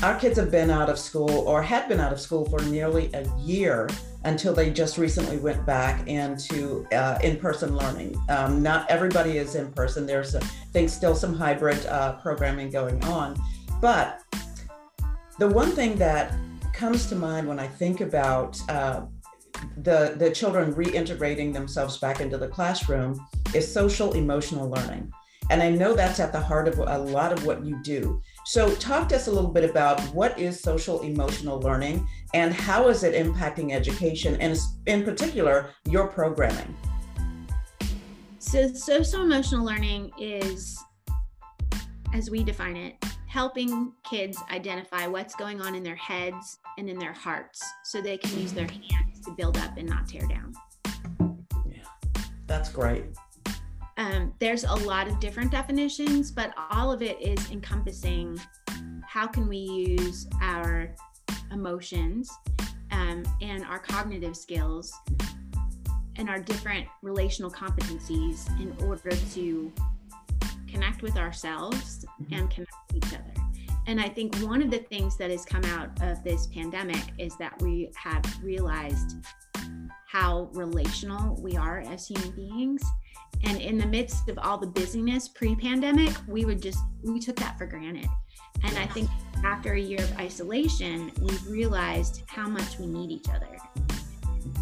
Our 0.04 0.20
kids 0.20 0.38
have 0.38 0.52
been 0.52 0.70
out 0.70 0.90
of 0.90 1.00
school 1.00 1.32
or 1.48 1.64
had 1.64 1.90
been 1.90 2.00
out 2.00 2.14
of 2.14 2.20
school 2.20 2.46
for 2.46 2.64
nearly 2.66 3.10
a 3.14 3.28
year 3.40 3.90
until 4.26 4.54
they 4.54 4.70
just 4.70 5.00
recently 5.00 5.38
went 5.38 5.66
back 5.66 6.08
into 6.08 6.86
uh, 6.92 7.18
in-person 7.24 7.76
learning. 7.76 8.16
Um, 8.30 8.62
not 8.62 8.90
everybody 8.92 9.38
is 9.38 9.56
in 9.56 9.72
person. 9.72 10.06
There's, 10.06 10.36
I 10.36 10.40
think, 10.72 10.90
still 10.90 11.16
some 11.16 11.34
hybrid 11.34 11.84
uh, 11.88 12.18
programming 12.18 12.70
going 12.70 13.04
on. 13.06 13.42
But 13.82 14.22
the 15.40 15.48
one 15.48 15.72
thing 15.72 15.96
that 15.96 16.32
comes 16.74 17.08
to 17.08 17.16
mind 17.16 17.48
when 17.48 17.60
I 17.60 17.68
think 17.68 18.02
about 18.02 18.60
uh, 18.70 19.02
the 19.78 20.14
the 20.18 20.30
children 20.30 20.76
reintegrating 20.76 21.54
themselves 21.54 21.98
back 21.98 22.22
into 22.22 22.38
the 22.38 22.48
classroom 22.48 23.20
is 23.56 23.72
social 23.72 24.14
emotional 24.14 24.70
learning. 24.70 25.12
And 25.50 25.64
I 25.64 25.70
know 25.70 25.94
that's 25.94 26.20
at 26.20 26.32
the 26.32 26.40
heart 26.40 26.68
of 26.68 26.78
a 26.80 26.98
lot 26.98 27.32
of 27.32 27.46
what 27.46 27.64
you 27.66 27.82
do. 27.82 28.22
So, 28.46 28.76
talk 28.76 29.10
to 29.10 29.16
us 29.16 29.28
a 29.28 29.32
little 29.32 29.50
bit 29.50 29.70
about 29.70 30.00
what 30.14 30.38
is 30.38 30.60
social 30.60 31.02
emotional 31.02 31.60
learning 31.60 32.08
and 32.34 32.54
how 32.54 32.90
is 32.90 33.04
it 33.04 33.14
impacting 33.14 33.74
education 33.74 34.40
and, 34.42 34.58
in 34.86 35.04
particular, 35.04 35.70
your 35.90 36.08
programming? 36.08 36.76
So, 38.40 38.74
social 38.74 39.22
emotional 39.22 39.66
learning 39.66 40.12
is, 40.20 40.78
as 42.14 42.30
we 42.30 42.44
define 42.44 42.78
it, 42.78 42.96
helping 43.28 43.92
kids 44.10 44.38
identify 44.52 45.08
what's 45.08 45.36
going 45.36 45.62
on 45.62 45.76
in 45.76 45.84
their 45.84 45.96
heads 45.96 46.60
and 46.78 46.90
in 46.90 46.98
their 46.98 47.14
hearts 47.14 47.62
so 47.84 48.02
they 48.02 48.18
can 48.18 48.40
use 48.40 48.54
their 48.54 48.68
hands 48.68 49.20
to 49.26 49.32
build 49.32 49.58
up 49.58 49.78
and 49.78 49.88
not 49.88 50.08
tear 50.08 50.26
down. 50.28 50.54
Yeah, 51.70 51.84
that's 52.48 52.70
great. 52.70 53.06
Um, 53.98 54.34
there's 54.38 54.64
a 54.64 54.76
lot 54.76 55.08
of 55.08 55.20
different 55.20 55.52
definitions, 55.52 56.32
but 56.32 56.54
all 56.70 56.92
of 56.92 57.02
it 57.02 57.20
is 57.20 57.52
encompassing 57.52 58.40
how 59.04 59.26
can 59.26 59.48
we 59.48 59.58
use 59.58 60.28
our 60.42 60.94
emotions 61.52 62.32
um, 62.92 63.24
and 63.42 63.66
our 63.66 63.80
cognitive 63.80 64.38
skills 64.38 64.94
and 66.16 66.30
our 66.30 66.40
different 66.40 66.88
relational 67.02 67.50
competencies 67.50 68.48
in 68.60 68.76
order 68.86 69.16
to 69.34 69.72
connect 70.68 71.02
with 71.02 71.18
ourselves 71.18 72.06
mm-hmm. 72.22 72.34
and 72.36 72.52
connect 72.52 72.72
with 72.94 73.04
each 73.04 73.14
other. 73.14 73.34
And 73.88 74.02
I 74.02 74.10
think 74.10 74.36
one 74.40 74.62
of 74.62 74.70
the 74.70 74.80
things 74.80 75.18
that 75.18 75.32
has 75.32 75.46
come 75.46 75.64
out 75.66 75.90
of 76.02 76.24
this 76.24 76.48
pandemic 76.48 77.02
is 77.18 77.36
that 77.38 77.60
we 77.62 77.90
have 77.96 78.24
realized 78.44 79.16
how 80.06 80.50
relational 80.54 81.42
we 81.42 81.56
are 81.56 81.80
as 81.80 82.08
human 82.08 82.32
beings 82.32 82.84
and 83.44 83.62
in 83.62 83.78
the 83.78 83.86
midst 83.86 84.30
of 84.30 84.38
all 84.40 84.58
the 84.58 84.68
busyness 84.68 85.28
pre-pandemic 85.28 86.14
we 86.28 86.46
would 86.46 86.62
just 86.62 86.80
we 87.04 87.20
took 87.20 87.36
that 87.36 87.58
for 87.58 87.66
granted 87.66 88.08
and 88.64 88.78
i 88.78 88.86
think 88.88 89.10
after 89.46 89.74
a 89.74 89.80
year 89.80 90.00
of 90.00 90.18
isolation 90.20 91.12
we've 91.22 91.48
realized 91.48 92.24
how 92.28 92.48
much 92.48 92.80
we 92.80 92.88
need 92.88 93.12
each 93.12 93.30
other 93.30 93.58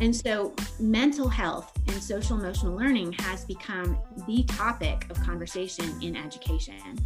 And 0.02 0.14
so, 0.14 0.54
mental 0.80 1.30
health 1.30 1.72
and 1.88 2.04
social 2.04 2.38
emotional 2.38 2.76
learning 2.76 3.14
has 3.14 3.46
become 3.46 3.98
the 4.28 4.44
topic 4.44 5.06
of 5.10 5.20
conversation 5.22 5.86
in 6.02 6.18
education, 6.18 6.98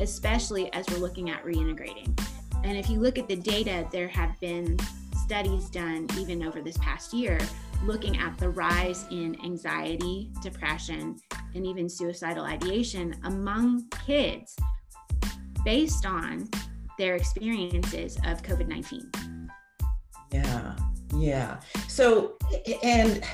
especially 0.00 0.72
as 0.72 0.84
we're 0.88 0.98
looking 0.98 1.30
at 1.30 1.44
reintegrating. 1.44 2.18
And 2.64 2.76
if 2.76 2.90
you 2.90 2.98
look 2.98 3.18
at 3.18 3.28
the 3.28 3.36
data, 3.36 3.86
there 3.92 4.08
have 4.08 4.38
been 4.40 4.76
studies 5.22 5.70
done 5.70 6.08
even 6.18 6.42
over 6.42 6.60
this 6.60 6.76
past 6.78 7.12
year 7.12 7.38
looking 7.82 8.18
at 8.18 8.38
the 8.38 8.48
rise 8.48 9.06
in 9.10 9.36
anxiety, 9.44 10.30
depression, 10.42 11.16
and 11.54 11.66
even 11.66 11.88
suicidal 11.88 12.44
ideation 12.44 13.14
among 13.24 13.88
kids 14.06 14.56
based 15.64 16.06
on 16.06 16.48
their 16.98 17.16
experiences 17.16 18.16
of 18.26 18.42
COVID 18.42 18.68
19. 18.68 19.10
Yeah, 20.32 20.76
yeah. 21.16 21.60
So, 21.88 22.36
and 22.82 23.24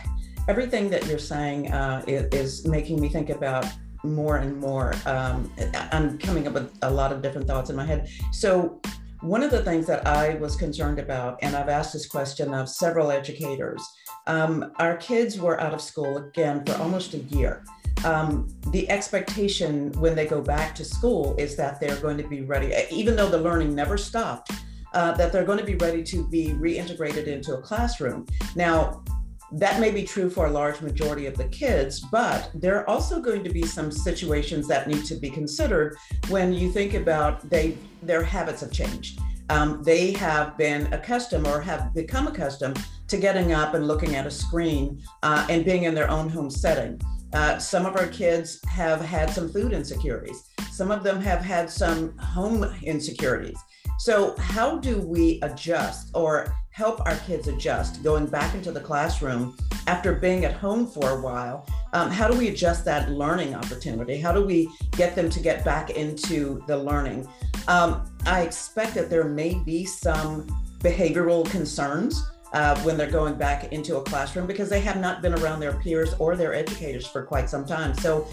everything 0.49 0.91
that 0.91 1.07
you're 1.07 1.19
saying 1.19 1.71
uh, 1.73 2.05
is, 2.07 2.25
is, 2.33 2.67
making 2.67 3.01
me 3.01 3.09
think 3.09 3.31
about 3.31 3.67
more 4.03 4.39
and 4.39 4.57
more. 4.57 4.95
Um, 5.07 5.53
I'm 5.93 6.19
coming 6.19 6.47
up 6.47 6.55
with 6.55 6.73
a 6.83 6.91
lot 6.91 7.13
of 7.13 7.23
different 7.23 7.47
thoughts 7.47 7.71
in 7.71 7.77
my 7.77 7.85
head. 7.85 8.09
So, 8.33 8.81
one 9.21 9.43
of 9.43 9.51
the 9.51 9.63
things 9.63 9.87
that 9.87 10.07
I 10.07 10.35
was 10.37 10.55
concerned 10.55 10.99
about, 10.99 11.39
and 11.43 11.57
I've 11.57 11.69
asked 11.69 11.93
this 11.93 12.07
question 12.07 12.55
of 12.55 12.69
several 12.69 13.11
educators, 13.11 13.83
um, 14.27 14.73
our 14.79 14.97
kids 14.97 15.41
were 15.41 15.61
out 15.61 15.75
of 15.75 15.81
school 15.81 16.19
again 16.19 16.65
for 16.65 16.75
almost 16.77 17.15
a 17.15 17.19
year. 17.19 17.65
Um, 18.05 18.49
the 18.69 18.89
expectation 18.89 19.91
when 19.93 20.15
they 20.15 20.27
go 20.27 20.41
back 20.41 20.75
to 20.77 20.85
school 20.85 21.35
is 21.37 21.57
that 21.57 21.81
they're 21.81 22.01
going 22.01 22.17
to 22.19 22.29
be 22.29 22.43
ready, 22.43 22.73
even 22.91 23.17
though 23.17 23.29
the 23.29 23.41
learning 23.41 23.75
never 23.75 23.99
stopped, 23.99 24.53
uh, 24.95 25.13
that 25.13 25.33
they're 25.33 25.45
going 25.45 25.59
to 25.59 25.65
be 25.65 25.75
ready 25.75 26.03
to 26.05 26.25
be 26.29 26.51
reintegrated 26.51 27.27
into 27.27 27.55
a 27.55 27.61
classroom. 27.61 28.25
Now, 28.55 29.03
that 29.53 29.81
may 29.81 29.91
be 29.91 30.03
true 30.03 30.29
for 30.29 30.47
a 30.47 30.51
large 30.51 30.81
majority 30.81 31.27
of 31.27 31.37
the 31.37 31.49
kids, 31.49 32.01
but 32.13 32.51
there 32.55 32.77
are 32.79 32.89
also 32.89 33.21
going 33.21 33.43
to 33.45 33.51
be 33.51 33.63
some 33.63 33.91
situations 33.91 34.69
that 34.69 34.89
need 34.89 35.05
to 35.07 35.15
be 35.15 35.31
considered 35.31 35.97
when 36.29 36.53
you 36.53 36.71
think 36.71 36.95
about 36.95 37.49
they 37.49 37.77
their 38.03 38.23
habits 38.23 38.61
have 38.61 38.71
changed. 38.71 39.21
Um, 39.51 39.83
they 39.83 40.13
have 40.13 40.59
been 40.59 40.93
accustomed 40.93 41.47
or 41.47 41.61
have 41.61 41.95
become 41.95 42.27
accustomed 42.27 42.85
to 43.09 43.17
getting 43.17 43.53
up 43.53 43.73
and 43.75 43.89
looking 43.89 44.15
at 44.15 44.27
a 44.27 44.31
screen 44.31 45.03
uh, 45.23 45.47
and 45.49 45.65
being 45.65 45.85
in 45.85 45.95
their 45.95 46.11
own 46.11 46.29
home 46.29 46.51
setting. 46.51 47.01
Uh, 47.33 47.59
some 47.59 47.87
of 47.87 47.97
our 47.97 48.07
kids 48.07 48.61
have 48.67 49.01
had 49.01 49.31
some 49.31 49.51
food 49.51 49.73
insecurities. 49.73 50.49
Some 50.71 50.91
of 50.91 51.03
them 51.03 51.21
have 51.21 51.41
had 51.41 51.71
some 51.71 52.17
home 52.19 52.65
insecurities. 52.83 53.59
So, 53.99 54.37
how 54.37 54.79
do 54.79 55.01
we 55.01 55.41
adjust 55.43 56.11
or 56.15 56.55
help 56.71 57.01
our 57.05 57.17
kids 57.27 57.49
adjust 57.49 58.05
going 58.05 58.27
back 58.27 58.55
into 58.55 58.71
the 58.71 58.79
classroom 58.79 59.57
after 59.89 60.13
being 60.13 60.45
at 60.45 60.53
home 60.53 60.87
for 60.87 61.11
a 61.11 61.21
while? 61.21 61.67
Um, 61.93 62.09
how 62.09 62.29
do 62.29 62.39
we 62.39 62.47
adjust 62.47 62.85
that 62.85 63.11
learning 63.11 63.57
opportunity? 63.57 64.21
How 64.21 64.31
do 64.31 64.45
we 64.45 64.71
get 64.93 65.17
them 65.17 65.29
to 65.31 65.41
get 65.41 65.65
back 65.65 65.91
into 65.91 66.63
the 66.69 66.77
learning? 66.77 67.27
Um, 67.67 68.09
I 68.25 68.43
expect 68.43 68.95
that 68.95 69.11
there 69.11 69.25
may 69.25 69.55
be 69.55 69.85
some 69.85 70.47
behavioral 70.79 71.45
concerns 71.51 72.25
uh, 72.53 72.81
when 72.83 72.97
they're 72.97 73.11
going 73.11 73.35
back 73.35 73.73
into 73.73 73.97
a 73.97 74.03
classroom 74.03 74.47
because 74.47 74.71
they 74.71 74.81
have 74.81 75.01
not 75.01 75.23
been 75.23 75.35
around 75.35 75.59
their 75.59 75.75
peers 75.75 76.15
or 76.21 76.37
their 76.37 76.55
educators 76.55 77.05
for 77.05 77.25
quite 77.25 77.51
some 77.51 77.67
time. 77.67 77.95
So, 77.95 78.29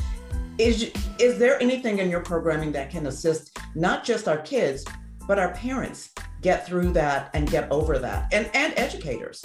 is 0.59 0.91
is 1.19 1.39
there 1.39 1.59
anything 1.59 1.97
in 1.97 2.11
your 2.11 2.21
programming 2.21 2.71
that 2.73 2.91
can 2.91 3.07
assist 3.07 3.57
not 3.73 4.03
just 4.03 4.27
our 4.27 4.37
kids 4.37 4.85
but 5.27 5.39
our 5.39 5.53
parents 5.53 6.09
get 6.41 6.65
through 6.65 6.91
that 6.91 7.29
and 7.33 7.49
get 7.49 7.69
over 7.71 7.97
that 7.97 8.31
and 8.33 8.49
and 8.53 8.73
educators 8.77 9.43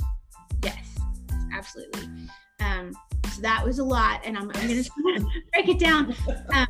yes 0.64 0.99
absolutely 1.52 2.08
um, 2.60 2.92
so 3.32 3.40
that 3.40 3.64
was 3.64 3.78
a 3.78 3.84
lot 3.84 4.20
and 4.25 4.37
i'm, 4.37 4.50
I'm 4.54 4.68
going 4.68 4.84
to 4.84 4.90
break 5.52 5.68
it 5.68 5.78
down 5.78 6.14
um, 6.54 6.66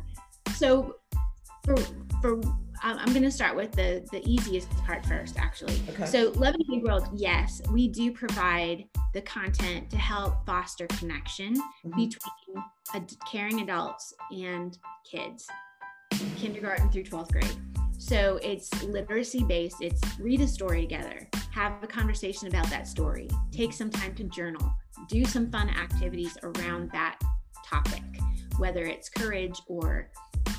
so 0.55 0.95
for 1.63 1.75
for 2.21 2.41
I'm 2.83 3.11
going 3.11 3.23
to 3.23 3.31
start 3.31 3.55
with 3.55 3.71
the 3.73 4.05
the 4.11 4.27
easiest 4.27 4.69
part 4.85 5.05
first, 5.05 5.37
actually. 5.37 5.79
Okay. 5.89 6.05
So, 6.05 6.31
Big 6.31 6.83
World, 6.83 7.07
yes, 7.13 7.61
we 7.71 7.87
do 7.87 8.11
provide 8.11 8.85
the 9.13 9.21
content 9.21 9.89
to 9.91 9.97
help 9.97 10.45
foster 10.45 10.87
connection 10.87 11.55
mm-hmm. 11.55 11.89
between 11.89 12.63
ad- 12.95 13.13
caring 13.29 13.61
adults 13.61 14.13
and 14.31 14.77
kids, 15.09 15.47
kindergarten 16.37 16.89
through 16.89 17.03
12th 17.03 17.31
grade. 17.31 17.57
So 18.01 18.39
it's 18.41 18.83
literacy 18.83 19.43
based. 19.43 19.77
It's 19.79 20.01
read 20.19 20.41
a 20.41 20.47
story 20.47 20.81
together, 20.81 21.29
have 21.51 21.83
a 21.83 21.87
conversation 21.87 22.47
about 22.47 22.67
that 22.71 22.87
story, 22.87 23.29
take 23.51 23.71
some 23.73 23.91
time 23.91 24.15
to 24.15 24.23
journal, 24.23 24.73
do 25.07 25.23
some 25.23 25.51
fun 25.51 25.69
activities 25.69 26.35
around 26.41 26.89
that 26.93 27.19
topic, 27.63 28.01
whether 28.57 28.85
it's 28.85 29.07
courage 29.07 29.61
or 29.67 30.09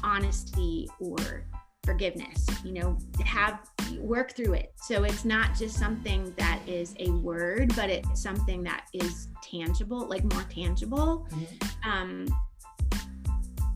honesty 0.04 0.88
or 1.00 1.44
forgiveness. 1.82 2.46
You 2.64 2.75
know, 2.75 2.99
have 3.25 3.68
work 3.99 4.37
through 4.37 4.52
it. 4.52 4.72
So 4.76 5.02
it's 5.02 5.25
not 5.25 5.56
just 5.56 5.76
something 5.76 6.32
that 6.38 6.61
is 6.68 6.94
a 7.00 7.11
word, 7.11 7.75
but 7.75 7.90
it's 7.90 8.22
something 8.22 8.62
that 8.62 8.87
is 8.94 9.26
tangible, 9.42 10.06
like 10.06 10.22
more 10.32 10.44
tangible 10.49 11.26
mm-hmm. 11.32 11.90
um, 11.90 12.26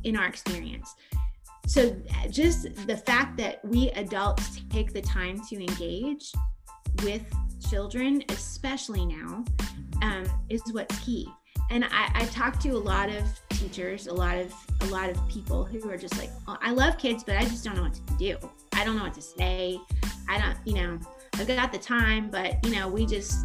in 0.05 0.17
our 0.17 0.27
experience 0.27 0.95
so 1.67 1.95
just 2.31 2.87
the 2.87 2.97
fact 2.97 3.37
that 3.39 3.63
we 3.65 3.91
adults 3.91 4.61
take 4.71 4.93
the 4.93 5.03
time 5.03 5.41
to 5.49 5.57
engage 5.57 6.33
with 7.03 7.23
children 7.69 8.23
especially 8.29 9.05
now 9.05 9.45
um, 10.03 10.25
is 10.49 10.63
what's 10.73 10.99
key. 11.01 11.29
And 11.71 11.85
I, 11.85 12.11
I 12.15 12.25
talk 12.27 12.61
to 12.61 12.71
a 12.71 12.79
lot 12.79 13.09
of 13.09 13.25
teachers 13.51 14.07
a 14.07 14.13
lot 14.13 14.37
of 14.37 14.55
a 14.83 14.87
lot 14.87 15.09
of 15.09 15.29
people 15.29 15.65
who 15.65 15.89
are 15.91 15.97
just 15.97 16.19
like 16.19 16.31
oh, 16.47 16.59
i 16.61 16.71
love 16.71 16.99
kids 16.99 17.25
but 17.25 17.37
i 17.37 17.41
just 17.41 17.65
don't 17.65 17.75
know 17.75 17.83
what 17.83 17.95
to 17.95 18.17
do. 18.19 18.37
I 18.75 18.85
don't 18.85 18.97
know 18.97 19.05
what 19.05 19.15
to 19.15 19.23
say. 19.23 19.81
I 20.29 20.39
don't 20.39 20.57
you 20.67 20.75
know 20.75 20.99
i've 21.35 21.47
got 21.47 21.73
the 21.73 21.79
time 21.79 22.29
but 22.31 22.65
you 22.65 22.73
know 22.73 22.87
we 22.87 23.07
just 23.07 23.45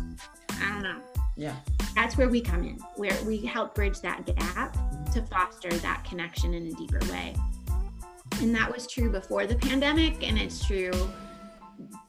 i 0.59 0.69
don't 0.73 0.83
know. 0.83 0.99
Yeah. 1.37 1.55
That's 1.95 2.17
where 2.17 2.29
we 2.29 2.41
come 2.41 2.63
in 2.63 2.77
where 2.97 3.17
we 3.25 3.37
help 3.37 3.73
bridge 3.73 4.01
that 4.01 4.25
gap 4.25 4.75
to 5.13 5.21
foster 5.23 5.69
that 5.69 6.03
connection 6.03 6.53
in 6.53 6.67
a 6.67 6.71
deeper 6.71 6.99
way 7.09 7.35
and 8.39 8.55
that 8.55 8.71
was 8.71 8.87
true 8.87 9.09
before 9.09 9.45
the 9.45 9.55
pandemic, 9.55 10.27
and 10.27 10.37
it's 10.37 10.65
true 10.65 10.91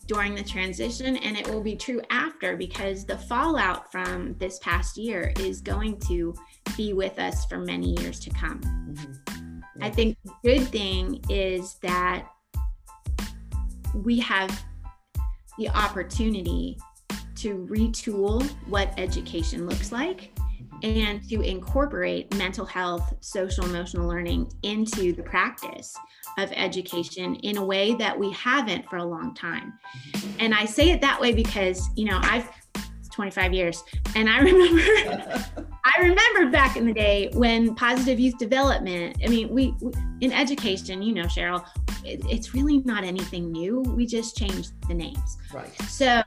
during 0.06 0.34
the 0.34 0.42
transition, 0.42 1.16
and 1.16 1.36
it 1.36 1.48
will 1.48 1.62
be 1.62 1.76
true 1.76 2.00
after 2.10 2.56
because 2.56 3.04
the 3.04 3.16
fallout 3.16 3.90
from 3.90 4.34
this 4.38 4.58
past 4.58 4.96
year 4.96 5.32
is 5.38 5.60
going 5.60 5.98
to 6.00 6.34
be 6.76 6.92
with 6.92 7.18
us 7.18 7.46
for 7.46 7.58
many 7.58 7.98
years 8.00 8.18
to 8.20 8.30
come. 8.30 8.60
Mm-hmm. 8.60 9.60
Yeah. 9.78 9.86
I 9.86 9.90
think 9.90 10.18
the 10.24 10.32
good 10.42 10.68
thing 10.68 11.20
is 11.28 11.76
that 11.82 12.26
we 13.94 14.18
have 14.20 14.64
the 15.58 15.68
opportunity 15.68 16.78
to 17.36 17.66
retool 17.70 18.42
what 18.68 18.92
education 18.98 19.66
looks 19.66 19.92
like 19.92 20.32
and 20.82 21.26
to 21.28 21.40
incorporate 21.40 22.34
mental 22.36 22.66
health, 22.66 23.14
social 23.20 23.64
emotional 23.64 24.08
learning 24.08 24.52
into 24.62 25.12
the 25.12 25.22
practice 25.22 25.96
of 26.38 26.50
education 26.54 27.36
in 27.36 27.56
a 27.56 27.64
way 27.64 27.94
that 27.94 28.18
we 28.18 28.30
haven't 28.32 28.88
for 28.88 28.96
a 28.96 29.04
long 29.04 29.34
time. 29.34 29.74
Mm-hmm. 30.12 30.40
And 30.40 30.54
I 30.54 30.64
say 30.64 30.90
it 30.90 31.00
that 31.00 31.20
way 31.20 31.32
because, 31.32 31.88
you 31.96 32.06
know, 32.06 32.18
I've 32.22 32.48
25 33.12 33.52
years 33.52 33.84
and 34.16 34.28
I 34.28 34.38
remember 34.40 34.80
I 35.84 36.00
remember 36.00 36.50
back 36.50 36.76
in 36.76 36.86
the 36.86 36.94
day 36.94 37.28
when 37.34 37.74
positive 37.74 38.18
youth 38.18 38.38
development, 38.38 39.18
I 39.22 39.28
mean, 39.28 39.52
we, 39.52 39.74
we 39.80 39.92
in 40.20 40.32
education, 40.32 41.02
you 41.02 41.12
know, 41.12 41.24
Cheryl, 41.24 41.64
it, 42.04 42.22
it's 42.28 42.54
really 42.54 42.78
not 42.78 43.04
anything 43.04 43.52
new. 43.52 43.80
We 43.80 44.06
just 44.06 44.36
changed 44.36 44.72
the 44.88 44.94
names. 44.94 45.36
Right. 45.52 45.72
So 45.82 46.22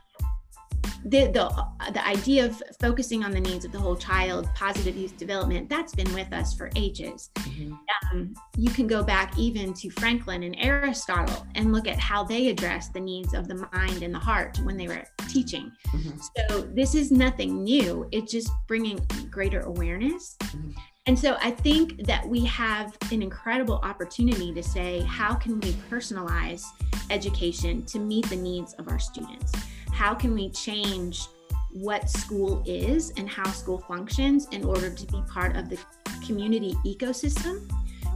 the, 1.04 1.26
the 1.26 1.92
the 1.92 2.06
idea 2.06 2.44
of 2.46 2.62
focusing 2.80 3.24
on 3.24 3.30
the 3.30 3.40
needs 3.40 3.64
of 3.64 3.72
the 3.72 3.78
whole 3.78 3.96
child, 3.96 4.48
positive 4.54 4.96
youth 4.96 5.16
development, 5.16 5.68
that's 5.68 5.94
been 5.94 6.12
with 6.14 6.32
us 6.32 6.54
for 6.54 6.70
ages. 6.76 7.30
Mm-hmm. 7.36 7.74
Um, 8.12 8.34
you 8.56 8.70
can 8.70 8.86
go 8.86 9.02
back 9.02 9.38
even 9.38 9.72
to 9.74 9.90
Franklin 9.90 10.42
and 10.42 10.56
Aristotle 10.58 11.46
and 11.54 11.72
look 11.72 11.86
at 11.86 11.98
how 11.98 12.24
they 12.24 12.48
addressed 12.48 12.92
the 12.92 13.00
needs 13.00 13.34
of 13.34 13.48
the 13.48 13.66
mind 13.72 14.02
and 14.02 14.14
the 14.14 14.18
heart 14.18 14.58
when 14.64 14.76
they 14.76 14.88
were 14.88 15.04
teaching. 15.28 15.70
Mm-hmm. 15.88 16.18
So 16.48 16.62
this 16.62 16.94
is 16.94 17.10
nothing 17.10 17.62
new. 17.62 18.08
It's 18.12 18.32
just 18.32 18.50
bringing 18.66 18.98
greater 19.30 19.60
awareness. 19.60 20.36
Mm-hmm. 20.40 20.70
And 21.08 21.16
so 21.16 21.36
I 21.40 21.52
think 21.52 22.04
that 22.06 22.26
we 22.28 22.44
have 22.46 22.98
an 23.12 23.22
incredible 23.22 23.76
opportunity 23.84 24.52
to 24.52 24.62
say, 24.62 25.02
how 25.02 25.34
can 25.34 25.60
we 25.60 25.70
personalize 25.88 26.64
education 27.10 27.84
to 27.84 28.00
meet 28.00 28.28
the 28.28 28.34
needs 28.34 28.72
of 28.74 28.88
our 28.88 28.98
students? 28.98 29.52
How 29.96 30.14
can 30.14 30.34
we 30.34 30.50
change 30.50 31.26
what 31.72 32.10
school 32.10 32.62
is 32.66 33.12
and 33.16 33.26
how 33.30 33.50
school 33.50 33.78
functions 33.78 34.46
in 34.52 34.62
order 34.62 34.90
to 34.90 35.06
be 35.06 35.22
part 35.26 35.56
of 35.56 35.70
the 35.70 35.78
community 36.26 36.74
ecosystem 36.84 37.66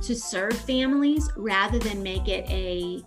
to 0.03 0.15
serve 0.15 0.53
families 0.53 1.31
rather 1.39 1.79
than 1.79 2.03
make 2.03 2.29
it 2.29 2.47
a 2.51 3.03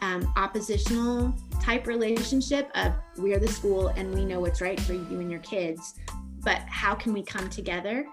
um, 0.00 0.32
oppositional 0.36 1.34
type 1.60 1.86
relationship 1.86 2.70
of 2.74 2.94
we're 3.18 3.38
the 3.38 3.48
school 3.48 3.88
and 3.88 4.14
we 4.14 4.24
know 4.24 4.40
what's 4.40 4.62
right 4.62 4.80
for 4.80 4.94
you 4.94 5.20
and 5.20 5.30
your 5.30 5.40
kids 5.40 5.94
but 6.42 6.60
how 6.66 6.94
can 6.94 7.12
we 7.12 7.22
come 7.22 7.50
together 7.50 8.06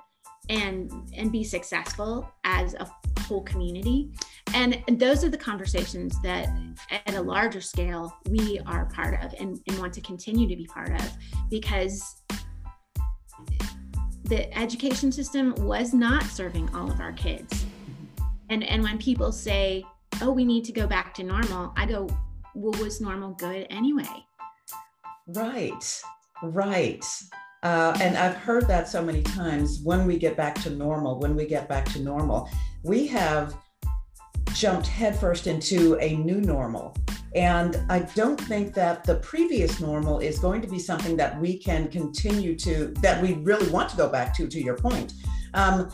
and 0.52 0.92
and 1.16 1.32
be 1.32 1.44
successful 1.44 2.30
as 2.44 2.76
a 2.76 2.88
whole 3.22 3.42
community. 3.42 4.12
And 4.54 4.84
those 5.00 5.24
are 5.24 5.30
the 5.30 5.38
conversations 5.38 6.22
that 6.22 6.50
at 6.92 7.16
a 7.16 7.22
larger 7.22 7.62
scale 7.62 8.14
we 8.30 8.60
are 8.66 8.86
part 8.88 9.24
of 9.24 9.34
and, 9.40 9.60
and 9.68 9.80
want 9.80 9.94
to 9.94 10.02
continue 10.02 10.48
to 10.50 10.56
be 10.56 10.66
part 10.66 10.92
of 10.92 11.10
because 11.50 12.22
the 14.26 14.56
education 14.58 15.12
system 15.12 15.56
was 15.60 15.94
not 15.94 16.24
serving 16.24 16.70
all 16.76 16.92
of 16.92 17.00
our 17.00 17.14
kids. 17.14 17.66
And 18.50 18.64
and 18.66 18.84
when 18.84 18.98
people 18.98 19.32
say 19.32 19.86
oh 20.22 20.32
we 20.32 20.44
need 20.44 20.66
to 20.66 20.74
go 20.74 20.86
back 20.86 21.14
to 21.14 21.24
normal 21.24 21.74
i 21.78 21.86
go 21.86 22.10
well 22.54 22.78
was 22.84 23.00
normal 23.00 23.32
good 23.32 23.66
anyway? 23.70 24.26
Right 25.28 26.02
right 26.44 27.06
uh, 27.64 27.96
and 28.02 28.18
I've 28.18 28.36
heard 28.36 28.68
that 28.68 28.88
so 28.88 29.04
many 29.04 29.22
times 29.22 29.82
when 29.84 30.08
we 30.08 30.18
get 30.18 30.36
back 30.36 30.56
to 30.64 30.70
normal, 30.72 31.20
when 31.20 31.36
we 31.36 31.46
get 31.46 31.70
back 31.70 31.86
to 31.94 32.00
normal, 32.00 32.50
we 32.84 33.06
have 33.08 33.56
jumped 34.54 34.88
headfirst 34.88 35.48
into 35.48 35.98
a 36.00 36.16
new 36.16 36.42
normal. 36.42 36.96
And 37.36 37.82
I 37.90 38.00
don't 38.00 38.40
think 38.40 38.74
that 38.74 39.04
the 39.04 39.16
previous 39.16 39.80
normal 39.80 40.20
is 40.20 40.40
going 40.40 40.62
to 40.62 40.68
be 40.68 40.80
something 40.80 41.16
that 41.18 41.40
we 41.40 41.58
can 41.58 41.88
continue 41.88 42.58
to, 42.58 42.94
that 43.02 43.22
we 43.22 43.34
really 43.36 43.70
want 43.70 43.90
to 43.90 43.98
go 43.98 44.10
back 44.10 44.36
to, 44.38 44.48
to 44.48 44.62
your 44.62 44.76
point. 44.76 45.14
Um, 45.54 45.90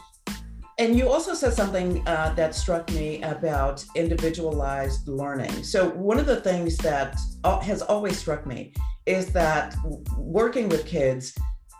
and 0.80 0.96
you 0.96 1.10
also 1.10 1.34
said 1.34 1.54
something 1.54 2.08
uh, 2.08 2.34
that 2.36 2.56
struck 2.56 2.90
me 2.92 3.22
about 3.24 3.84
individualized 3.96 5.08
learning. 5.08 5.64
So, 5.64 5.90
one 5.90 6.20
of 6.20 6.28
the 6.28 6.40
things 6.42 6.78
that 6.78 7.20
has 7.44 7.82
always 7.82 8.18
struck 8.18 8.46
me 8.46 8.74
is 9.08 9.34
that 9.34 9.76
working 10.18 10.70
with 10.70 10.86
kids, 10.86 11.36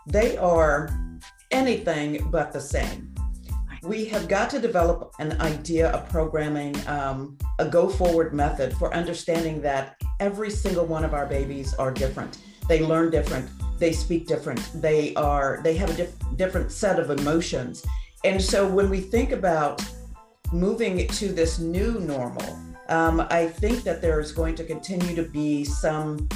they 0.08 0.38
are 0.38 0.90
anything 1.50 2.28
but 2.30 2.52
the 2.52 2.60
same. 2.60 3.14
We 3.82 4.06
have 4.06 4.26
got 4.26 4.50
to 4.50 4.58
develop 4.58 5.12
an 5.20 5.40
idea 5.40 5.90
of 5.90 6.08
programming, 6.08 6.74
um, 6.88 7.38
a 7.58 7.66
go 7.66 7.88
forward 7.88 8.34
method 8.34 8.72
for 8.76 8.92
understanding 8.92 9.60
that 9.62 10.00
every 10.18 10.50
single 10.50 10.84
one 10.84 11.04
of 11.04 11.14
our 11.14 11.26
babies 11.26 11.74
are 11.74 11.92
different. 11.92 12.38
They 12.68 12.84
learn 12.84 13.10
different, 13.10 13.48
they 13.78 13.92
speak 13.92 14.26
different, 14.26 14.60
they 14.74 15.14
are 15.14 15.60
they 15.62 15.76
have 15.76 15.90
a 15.90 15.94
diff- 15.94 16.36
different 16.36 16.72
set 16.72 16.98
of 16.98 17.10
emotions. 17.10 17.84
And 18.24 18.42
so 18.42 18.66
when 18.66 18.90
we 18.90 19.00
think 19.00 19.30
about 19.30 19.84
moving 20.52 21.06
to 21.06 21.28
this 21.28 21.58
new 21.58 22.00
normal, 22.00 22.58
um, 22.88 23.26
I 23.30 23.46
think 23.46 23.84
that 23.84 24.00
there's 24.00 24.32
going 24.32 24.54
to 24.56 24.64
continue 24.64 25.14
to 25.14 25.22
be 25.22 25.64
some 25.64 26.28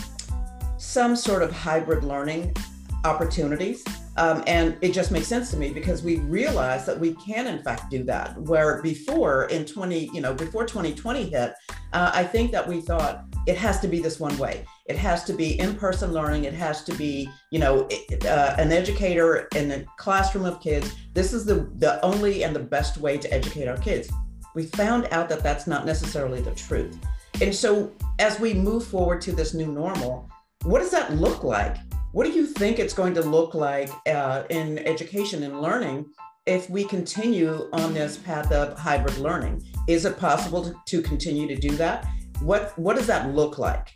some 0.79 1.17
sort 1.17 1.43
of 1.43 1.51
hybrid 1.51 2.05
learning 2.05 2.55
opportunities. 3.05 3.85
Um, 4.17 4.45
and 4.47 4.77
it 4.83 4.93
just 4.93 5.11
makes 5.11 5.27
sense 5.27 5.51
to 5.53 5.57
me 5.57 5.73
because 5.73 6.03
we 6.03 6.19
realize 6.21 6.85
that 6.87 6.99
we 6.99 7.15
can, 7.15 7.47
in 7.47 7.63
fact, 7.63 7.91
do 7.91 8.03
that. 8.05 8.39
Where 8.43 8.83
before 8.83 9.45
in 9.45 9.65
20, 9.65 10.11
you 10.13 10.21
know, 10.21 10.35
before 10.35 10.65
2020 10.67 11.31
hit, 11.31 11.55
uh, 11.93 12.11
I 12.13 12.25
think 12.25 12.53
that 12.53 12.67
we 12.67 12.81
thought 12.81 13.25
it 13.47 13.57
has 13.57 13.81
to 13.81 13.89
be 13.89 14.01
this 14.01 14.21
one 14.21 14.37
way. 14.39 14.65
It 14.87 14.97
has 14.97 15.25
to 15.25 15.33
be 15.33 15.59
in-person 15.59 16.13
learning. 16.13 16.45
It 16.45 16.55
has 16.55 16.85
to 16.85 16.95
be, 16.95 17.29
you 17.51 17.59
know, 17.59 17.89
uh, 18.25 18.55
an 18.59 18.73
educator 18.73 19.49
in 19.55 19.71
a 19.71 19.85
classroom 19.97 20.45
of 20.45 20.61
kids. 20.61 20.95
This 21.15 21.33
is 21.33 21.45
the 21.45 21.71
the 21.79 22.05
only 22.05 22.45
and 22.45 22.55
the 22.55 22.61
best 22.61 22.99
way 22.99 23.17
to 23.19 23.33
educate 23.33 23.67
our 23.67 23.79
kids. 23.79 24.11
We 24.55 24.65
found 24.65 25.09
out 25.11 25.29
that 25.31 25.43
that's 25.43 25.67
not 25.67 25.87
necessarily 25.87 26.43
the 26.43 26.51
truth. 26.53 26.99
And 27.41 27.55
so, 27.55 27.91
as 28.19 28.39
we 28.39 28.53
move 28.55 28.85
forward 28.85 29.21
to 29.23 29.33
this 29.33 29.55
new 29.55 29.67
normal, 29.67 30.29
what 30.65 30.81
does 30.81 30.91
that 30.91 31.15
look 31.15 31.43
like? 31.43 31.77
What 32.13 32.27
do 32.27 32.33
you 32.33 32.47
think 32.47 32.79
it's 32.79 32.93
going 32.93 33.15
to 33.15 33.23
look 33.23 33.55
like 33.55 33.89
uh, 34.07 34.45
in 34.51 34.79
education 34.81 35.43
and 35.45 35.63
learning 35.63 36.11
if 36.45 36.69
we 36.69 36.85
continue 36.85 37.71
on 37.73 37.95
this 37.95 38.19
path 38.19 38.53
of 38.53 38.79
hybrid 38.79 39.17
learning? 39.17 39.63
Is 39.89 40.05
it 40.05 40.19
possible 40.19 40.63
to, 40.63 40.75
to 40.85 41.01
continue 41.01 41.49
to 41.49 41.57
do 41.57 41.71
that? 41.77 42.07
What 42.41 42.79
What 42.79 42.97
does 42.97 43.07
that 43.07 43.35
look 43.35 43.59
like? 43.59 43.89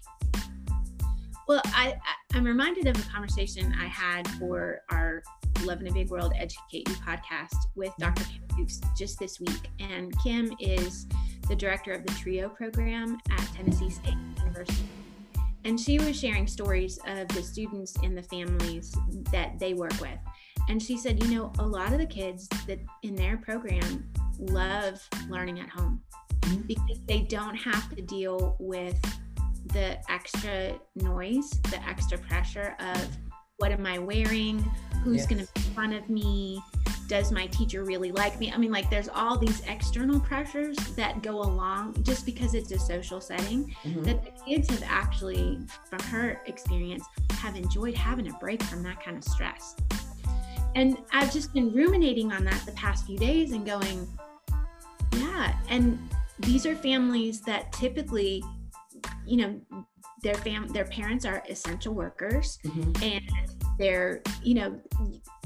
Well, 1.47 1.61
I, 1.67 1.97
I'm 2.33 2.45
reminded 2.45 2.87
of 2.89 2.99
a 2.99 3.11
conversation 3.11 3.75
I 3.79 3.87
had 3.87 4.27
for 4.39 4.81
our 4.91 5.23
Love 5.65 5.81
in 5.81 5.87
a 5.87 5.93
Big 5.93 6.11
World 6.11 6.33
Educate 6.37 6.89
You 6.89 6.95
podcast 6.97 7.55
with 7.75 7.93
Dr. 7.99 8.25
Kim 8.25 8.43
Fuchs 8.57 8.81
just 8.97 9.19
this 9.19 9.41
week. 9.41 9.71
And 9.79 10.15
Kim 10.23 10.53
is 10.59 11.07
the 11.49 11.57
director 11.57 11.93
of 11.93 12.05
the 12.05 12.13
TRIO 12.15 12.49
program 12.49 13.19
at 13.31 13.41
Tennessee 13.55 13.91
State 13.91 14.17
University 14.39 14.89
and 15.67 15.81
she 15.81 15.99
was 15.99 16.19
sharing 16.19 16.47
stories 16.47 16.99
of 17.09 17.27
the 17.29 17.43
students 17.43 17.95
and 18.05 18.17
the 18.17 18.23
families 18.23 18.95
that 19.33 19.59
they 19.59 19.75
work 19.75 20.01
with 20.01 20.19
and 20.69 20.81
she 20.81 20.97
said 20.97 21.23
you 21.23 21.35
know 21.35 21.53
a 21.59 21.67
lot 21.67 21.93
of 21.93 21.99
the 21.99 22.07
kids 22.07 22.49
that 22.67 22.79
in 23.03 23.15
their 23.15 23.37
program 23.37 24.09
love 24.39 25.01
learning 25.29 25.59
at 25.61 25.69
home 25.69 26.01
mm-hmm. 26.41 26.63
because 26.63 27.01
they 27.07 27.23
don't 27.23 27.57
have 27.57 27.95
to 27.95 28.01
deal 28.01 28.57
with 28.61 28.99
the 29.73 29.99
extra 30.09 30.79
noise 30.95 31.51
the 31.71 31.83
extra 31.89 32.17
pressure 32.17 32.77
of 32.79 33.09
what 33.59 33.73
am 33.73 33.87
i 33.87 33.99
wearing 33.99 34.59
who's 35.03 35.19
yes. 35.19 35.27
going 35.27 35.47
to 35.47 35.53
be 35.53 35.61
in 35.61 35.75
front 35.75 35.95
of 35.95 36.09
me 36.09 36.61
does 37.09 37.31
my 37.31 37.47
teacher 37.47 37.85
really 37.85 38.13
like 38.13 38.39
me? 38.39 38.53
I 38.53 38.57
mean, 38.57 38.73
like, 38.73 38.91
there's 38.91 39.09
all 39.09 39.39
these 39.39 39.61
external 39.67 40.21
pressures 40.21 40.77
that 40.97 41.23
go 41.23 41.41
along 41.41 42.03
just 42.03 42.27
because 42.27 42.55
it's 42.55 42.73
a 42.73 42.79
social 42.79 43.21
setting 43.21 43.75
mm-hmm. 43.85 44.03
that 44.05 44.25
the 44.25 44.31
kids 44.45 44.69
have 44.71 44.83
actually, 44.85 45.61
from 45.89 46.01
her 46.09 46.41
experience, 46.47 47.05
have 47.31 47.57
enjoyed 47.57 47.95
having 47.95 48.29
a 48.29 48.33
break 48.35 48.63
from 48.65 48.83
that 48.83 49.03
kind 49.03 49.17
of 49.17 49.25
stress. 49.25 49.77
And 50.75 50.99
I've 51.13 51.33
just 51.33 51.55
been 51.55 51.73
ruminating 51.73 52.33
on 52.33 52.45
that 52.45 52.61
the 52.67 52.73
past 52.73 53.07
few 53.07 53.19
days 53.19 53.53
and 53.53 53.65
going, 53.65 54.07
yeah. 55.13 55.57
And 55.69 55.99
these 56.41 56.67
are 56.67 56.75
families 56.75 57.41
that 57.43 57.73
typically, 57.73 58.45
you 59.25 59.37
know, 59.37 59.61
their 60.23 60.35
fam 60.35 60.67
their 60.69 60.87
parents 60.87 61.25
are 61.25 61.43
essential 61.49 61.95
workers 61.95 62.59
mm-hmm. 62.65 63.03
and 63.03 63.23
they're 63.79 64.23
you 64.43 64.55
know 64.55 64.81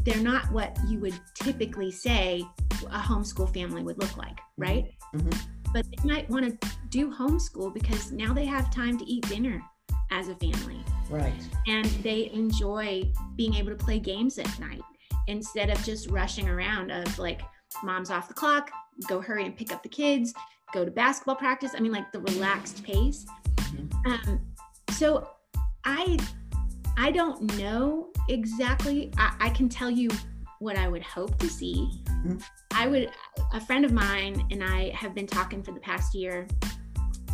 they're 0.04 0.22
not 0.22 0.50
what 0.52 0.76
you 0.88 0.98
would 1.00 1.18
typically 1.34 1.90
say 1.90 2.44
a 2.86 2.98
homeschool 2.98 3.52
family 3.52 3.82
would 3.82 3.98
look 3.98 4.16
like, 4.16 4.36
mm-hmm. 4.36 4.62
right? 4.62 4.94
Mm-hmm. 5.14 5.30
But 5.72 5.86
they 5.86 6.08
might 6.08 6.28
want 6.28 6.60
to 6.60 6.68
do 6.88 7.12
homeschool 7.12 7.72
because 7.72 8.10
now 8.10 8.32
they 8.32 8.44
have 8.46 8.70
time 8.74 8.98
to 8.98 9.04
eat 9.04 9.28
dinner 9.28 9.62
as 10.10 10.28
a 10.28 10.34
family. 10.36 10.84
Right. 11.08 11.32
And 11.68 11.86
they 12.02 12.30
enjoy 12.32 13.04
being 13.36 13.54
able 13.54 13.70
to 13.70 13.76
play 13.76 14.00
games 14.00 14.38
at 14.38 14.58
night 14.58 14.82
instead 15.28 15.70
of 15.70 15.82
just 15.84 16.10
rushing 16.10 16.48
around 16.48 16.90
of 16.90 17.18
like 17.18 17.42
mom's 17.84 18.10
off 18.10 18.26
the 18.26 18.34
clock, 18.34 18.70
go 19.06 19.20
hurry 19.20 19.44
and 19.44 19.56
pick 19.56 19.72
up 19.72 19.82
the 19.84 19.88
kids, 19.88 20.34
go 20.72 20.84
to 20.84 20.90
basketball 20.90 21.36
practice. 21.36 21.72
I 21.76 21.80
mean 21.80 21.92
like 21.92 22.10
the 22.10 22.20
relaxed 22.20 22.82
pace. 22.82 23.24
Mm-hmm. 23.56 24.10
Um, 24.10 24.40
so 25.00 25.30
I 25.86 26.18
I 26.98 27.10
don't 27.10 27.56
know 27.56 28.10
exactly. 28.28 29.10
I, 29.16 29.34
I 29.40 29.48
can 29.48 29.66
tell 29.70 29.88
you 29.88 30.10
what 30.58 30.76
I 30.76 30.88
would 30.88 31.02
hope 31.02 31.38
to 31.38 31.48
see. 31.48 31.88
Mm-hmm. 32.04 32.36
I 32.72 32.86
would, 32.86 33.10
a 33.54 33.60
friend 33.62 33.86
of 33.86 33.92
mine 33.92 34.46
and 34.50 34.62
I 34.62 34.90
have 34.90 35.14
been 35.14 35.26
talking 35.26 35.62
for 35.62 35.72
the 35.72 35.80
past 35.80 36.14
year. 36.14 36.46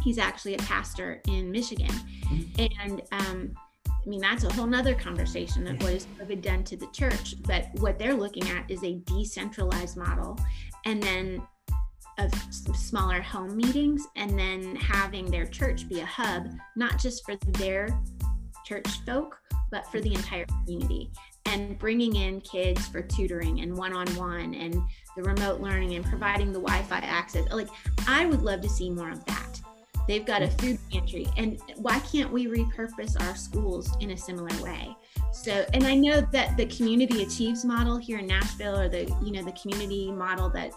He's 0.04 0.18
actually 0.18 0.54
a 0.54 0.58
pastor 0.58 1.20
in 1.26 1.50
Michigan. 1.50 1.88
Mm-hmm. 1.88 2.66
And, 2.84 3.02
um, 3.10 3.54
I 3.84 4.08
mean, 4.08 4.20
that's 4.20 4.44
a 4.44 4.52
whole 4.52 4.68
nother 4.68 4.94
conversation 4.94 5.66
of 5.66 5.82
what 5.82 5.92
has 5.92 6.06
COVID 6.20 6.42
done 6.42 6.62
to 6.62 6.76
the 6.76 6.86
church. 6.92 7.34
But 7.42 7.66
what 7.80 7.98
they're 7.98 8.14
looking 8.14 8.48
at 8.50 8.70
is 8.70 8.84
a 8.84 9.00
decentralized 9.06 9.96
model 9.96 10.38
and 10.84 11.02
then 11.02 11.42
of 12.18 12.32
smaller 12.52 13.20
home 13.20 13.56
meetings 13.56 14.06
and 14.16 14.38
then 14.38 14.76
having 14.76 15.30
their 15.30 15.46
church 15.46 15.88
be 15.88 16.00
a 16.00 16.06
hub, 16.06 16.48
not 16.76 16.98
just 16.98 17.24
for 17.24 17.36
their 17.58 17.88
church 18.64 18.88
folk, 19.04 19.38
but 19.70 19.86
for 19.88 20.00
the 20.00 20.14
entire 20.14 20.46
community 20.46 21.10
and 21.46 21.78
bringing 21.78 22.16
in 22.16 22.40
kids 22.40 22.86
for 22.88 23.02
tutoring 23.02 23.60
and 23.60 23.76
one-on-one 23.76 24.54
and 24.54 24.74
the 25.16 25.22
remote 25.22 25.60
learning 25.60 25.94
and 25.94 26.04
providing 26.04 26.52
the 26.52 26.60
wi-fi 26.60 26.98
access. 26.98 27.50
Like 27.52 27.68
i 28.06 28.26
would 28.26 28.42
love 28.42 28.60
to 28.62 28.68
see 28.68 28.90
more 28.90 29.10
of 29.10 29.24
that. 29.26 29.60
They've 30.08 30.24
got 30.24 30.42
a 30.42 30.48
food 30.48 30.78
pantry 30.90 31.26
and 31.36 31.60
why 31.76 31.98
can't 32.00 32.32
we 32.32 32.46
repurpose 32.46 33.20
our 33.20 33.34
schools 33.34 33.96
in 34.00 34.10
a 34.10 34.16
similar 34.16 34.62
way? 34.62 34.96
So 35.32 35.64
and 35.74 35.84
i 35.84 35.94
know 35.94 36.20
that 36.32 36.56
the 36.56 36.66
community 36.66 37.22
achieves 37.22 37.64
model 37.64 37.96
here 37.96 38.18
in 38.18 38.26
nashville 38.26 38.78
or 38.78 38.88
the 38.88 39.04
you 39.22 39.32
know 39.32 39.44
the 39.44 39.52
community 39.52 40.10
model 40.10 40.48
that 40.50 40.72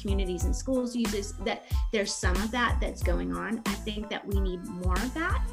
Communities 0.00 0.44
In 0.44 0.54
Schools 0.54 0.94
uses 0.94 1.32
that 1.44 1.64
there's 1.92 2.14
some 2.14 2.36
of 2.36 2.50
that 2.50 2.78
that's 2.80 3.02
going 3.02 3.34
on. 3.34 3.62
I 3.66 3.72
think 3.72 4.08
that 4.10 4.26
we 4.26 4.40
need 4.40 4.64
more 4.64 4.94
of 4.94 5.14
that. 5.14 5.44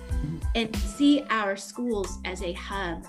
And 0.56 0.76
see 0.76 1.24
our 1.30 1.56
schools 1.56 2.20
as 2.26 2.42
a 2.42 2.54
hub 2.54 3.06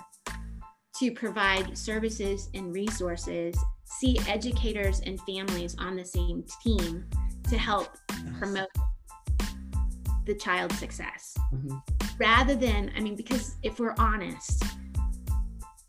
to 0.99 1.11
provide 1.11 1.77
services 1.77 2.49
and 2.53 2.73
resources, 2.73 3.57
see 3.85 4.17
educators 4.27 5.01
and 5.01 5.19
families 5.21 5.75
on 5.79 5.95
the 5.95 6.05
same 6.05 6.43
team 6.63 7.05
to 7.49 7.57
help 7.57 7.89
promote 8.39 8.69
the 10.25 10.35
child's 10.35 10.77
success. 10.77 11.35
Mm-hmm. 11.53 11.77
Rather 12.19 12.55
than, 12.55 12.91
I 12.95 12.99
mean, 12.99 13.15
because 13.15 13.55
if 13.63 13.79
we're 13.79 13.95
honest, 13.97 14.63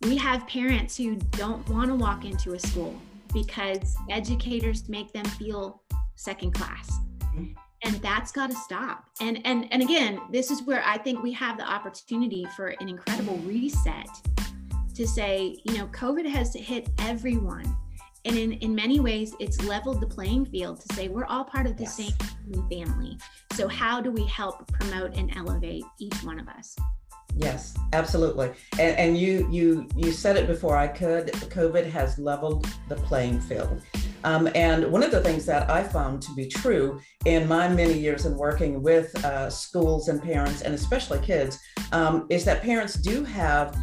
we 0.03 0.17
have 0.17 0.47
parents 0.47 0.97
who 0.97 1.17
don't 1.17 1.69
want 1.69 1.89
to 1.89 1.95
walk 1.95 2.25
into 2.25 2.53
a 2.53 2.59
school 2.59 2.95
because 3.33 3.97
educators 4.11 4.89
make 4.89 5.13
them 5.13 5.25
feel 5.25 5.83
second 6.15 6.53
class. 6.55 6.91
Mm-hmm. 7.21 7.53
And 7.85 7.95
that's 7.97 8.33
got 8.33 8.51
to 8.51 8.57
stop. 8.57 9.05
And 9.21 9.41
and 9.45 9.73
and 9.73 9.83
again, 9.83 10.21
this 10.33 10.51
is 10.51 10.63
where 10.63 10.83
I 10.85 10.99
think 10.99 11.23
we 11.23 11.33
have 11.33 11.57
the 11.57 11.65
opportunity 11.65 12.45
for 12.57 12.69
an 12.81 12.89
incredible 12.89 13.39
reset 13.39 14.09
to 14.95 15.07
say, 15.07 15.57
you 15.65 15.79
know, 15.79 15.87
COVID 15.89 16.27
has 16.27 16.53
hit 16.55 16.89
everyone. 16.99 17.77
And 18.25 18.37
in, 18.37 18.53
in 18.55 18.75
many 18.75 18.99
ways, 18.99 19.33
it's 19.39 19.63
leveled 19.65 20.01
the 20.01 20.07
playing 20.07 20.47
field 20.47 20.81
to 20.81 20.95
say 20.95 21.09
we're 21.09 21.25
all 21.27 21.45
part 21.45 21.67
of 21.67 21.77
the 21.77 21.85
yes. 21.85 21.97
same 21.97 22.69
family. 22.69 23.17
So, 23.53 23.69
how 23.69 24.01
do 24.01 24.11
we 24.11 24.27
help 24.27 24.71
promote 24.73 25.17
and 25.17 25.35
elevate 25.37 25.85
each 26.01 26.17
one 26.25 26.41
of 26.41 26.49
us? 26.49 26.77
Yes, 27.37 27.77
absolutely. 27.93 28.51
And, 28.79 28.97
and 28.97 29.19
you 29.19 29.49
you 29.51 29.89
you 29.97 30.13
said 30.13 30.37
it 30.37 30.47
before 30.47 30.77
I 30.77 30.89
could. 30.89 31.29
COVID 31.29 31.89
has 31.91 32.19
leveled 32.19 32.67
the 32.89 32.97
playing 32.97 33.41
field. 33.41 33.83
Um, 34.25 34.49
and 34.55 34.91
one 34.91 35.03
of 35.03 35.11
the 35.11 35.23
things 35.23 35.47
that 35.47 35.71
I 35.71 35.83
found 35.83 36.21
to 36.23 36.35
be 36.35 36.49
true 36.49 37.01
in 37.25 37.47
my 37.47 37.69
many 37.69 37.97
years 37.97 38.27
in 38.27 38.37
working 38.37 38.83
with 38.83 39.15
uh, 39.25 39.49
schools 39.49 40.09
and 40.09 40.21
parents, 40.21 40.63
and 40.63 40.75
especially 40.75 41.21
kids, 41.21 41.59
um, 41.93 42.27
is 42.29 42.45
that 42.45 42.63
parents 42.63 42.95
do 42.95 43.23
have 43.25 43.77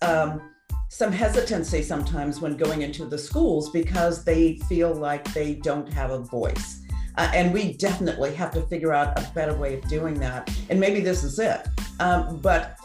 um, 0.00 0.40
some 0.88 1.12
hesitancy 1.12 1.82
sometimes 1.82 2.40
when 2.40 2.56
going 2.56 2.82
into 2.82 3.04
the 3.04 3.18
schools 3.18 3.70
because 3.70 4.24
they 4.24 4.56
feel 4.68 4.94
like 4.94 5.24
they 5.34 5.56
don't 5.56 5.92
have 5.92 6.10
a 6.10 6.18
voice. 6.18 6.80
Uh, 7.16 7.30
and 7.34 7.52
we 7.52 7.74
definitely 7.74 8.34
have 8.34 8.50
to 8.52 8.62
figure 8.62 8.92
out 8.92 9.16
a 9.18 9.30
better 9.34 9.54
way 9.54 9.74
of 9.74 9.88
doing 9.88 10.14
that. 10.14 10.52
And 10.70 10.80
maybe 10.80 11.00
this 11.00 11.22
is 11.22 11.38
it. 11.38 11.66
Um, 12.00 12.40
but 12.40 12.76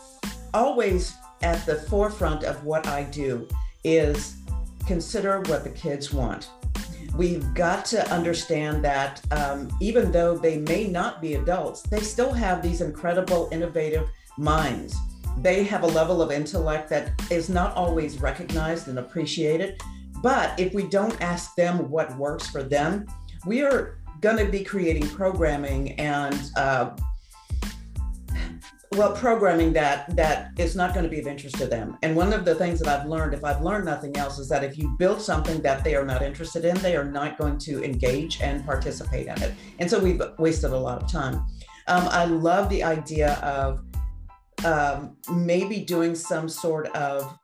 always 0.54 1.16
at 1.42 1.66
the 1.66 1.76
forefront 1.76 2.44
of 2.44 2.64
what 2.64 2.88
I 2.88 3.04
do 3.04 3.48
is 3.84 4.38
consider 4.86 5.42
what 5.42 5.64
the 5.64 5.70
kids 5.70 6.14
want. 6.14 6.50
We've 7.16 7.54
got 7.54 7.86
to 7.86 8.10
understand 8.12 8.84
that 8.86 9.22
um, 9.32 9.70
even 9.80 10.12
though 10.12 10.38
they 10.38 10.60
may 10.60 10.88
not 10.88 11.22
be 11.22 11.36
adults, 11.36 11.82
they 11.82 12.02
still 12.02 12.32
have 12.32 12.62
these 12.62 12.82
incredible, 12.82 13.50
innovative 13.52 14.10
minds. 14.38 14.96
They 15.40 15.64
have 15.64 15.84
a 15.84 15.88
level 15.88 16.22
of 16.22 16.32
intellect 16.32 16.90
that 16.90 17.12
is 17.32 17.50
not 17.50 17.76
always 17.76 18.20
recognized 18.20 18.88
and 18.88 19.00
appreciated. 19.00 19.82
But 20.22 20.60
if 20.60 20.74
we 20.74 20.84
don't 20.84 21.20
ask 21.22 21.56
them 21.56 21.90
what 21.90 22.16
works 22.18 22.48
for 22.48 22.62
them, 22.62 23.08
we 23.46 23.62
are 23.62 24.00
going 24.22 24.38
to 24.38 24.52
be 24.52 24.64
creating 24.64 25.08
programming 25.10 25.94
and 25.94 26.52
uh, 26.58 26.92
well 28.94 29.14
programming 29.16 29.72
that 29.74 30.16
that 30.16 30.52
is 30.58 30.76
not 30.76 30.94
going 30.94 31.04
to 31.04 31.10
be 31.10 31.20
of 31.20 31.28
interest 31.28 31.58
to 31.58 31.68
them. 31.68 31.98
And 32.02 32.16
one 32.16 32.34
of 32.34 32.44
the 32.44 32.56
things 32.56 32.80
that 32.80 32.88
i've 32.88 33.08
learned 33.08 33.34
if 33.34 33.44
i've 33.44 33.62
learned 33.62 33.86
nothing 33.86 34.18
else 34.18 34.40
is 34.40 34.50
that 34.50 34.64
if 34.64 34.78
you 34.78 34.96
build 34.98 35.22
something 35.22 35.62
that 35.62 35.84
they 35.84 35.96
are 35.96 36.06
not 36.06 36.22
interested 36.22 36.66
in 36.66 36.76
they 36.80 36.96
are 36.96 37.06
not 37.06 37.38
going 37.38 37.58
to 37.60 37.84
engage 37.84 38.42
and 38.42 38.66
participate 38.66 39.28
in 39.28 39.42
it. 39.42 39.54
And 39.80 39.90
so 39.90 40.00
we've 40.00 40.22
wasted 40.38 40.72
a 40.72 40.78
lot 40.78 41.04
of 41.04 41.12
time. 41.12 41.36
Um, 41.88 42.08
i 42.10 42.26
love 42.26 42.70
the 42.70 42.84
idea 42.84 43.34
of 43.36 43.82
um, 44.66 45.16
maybe 45.32 45.82
doing 45.82 46.16
some 46.16 46.50
sort 46.50 46.88
of 46.96 47.38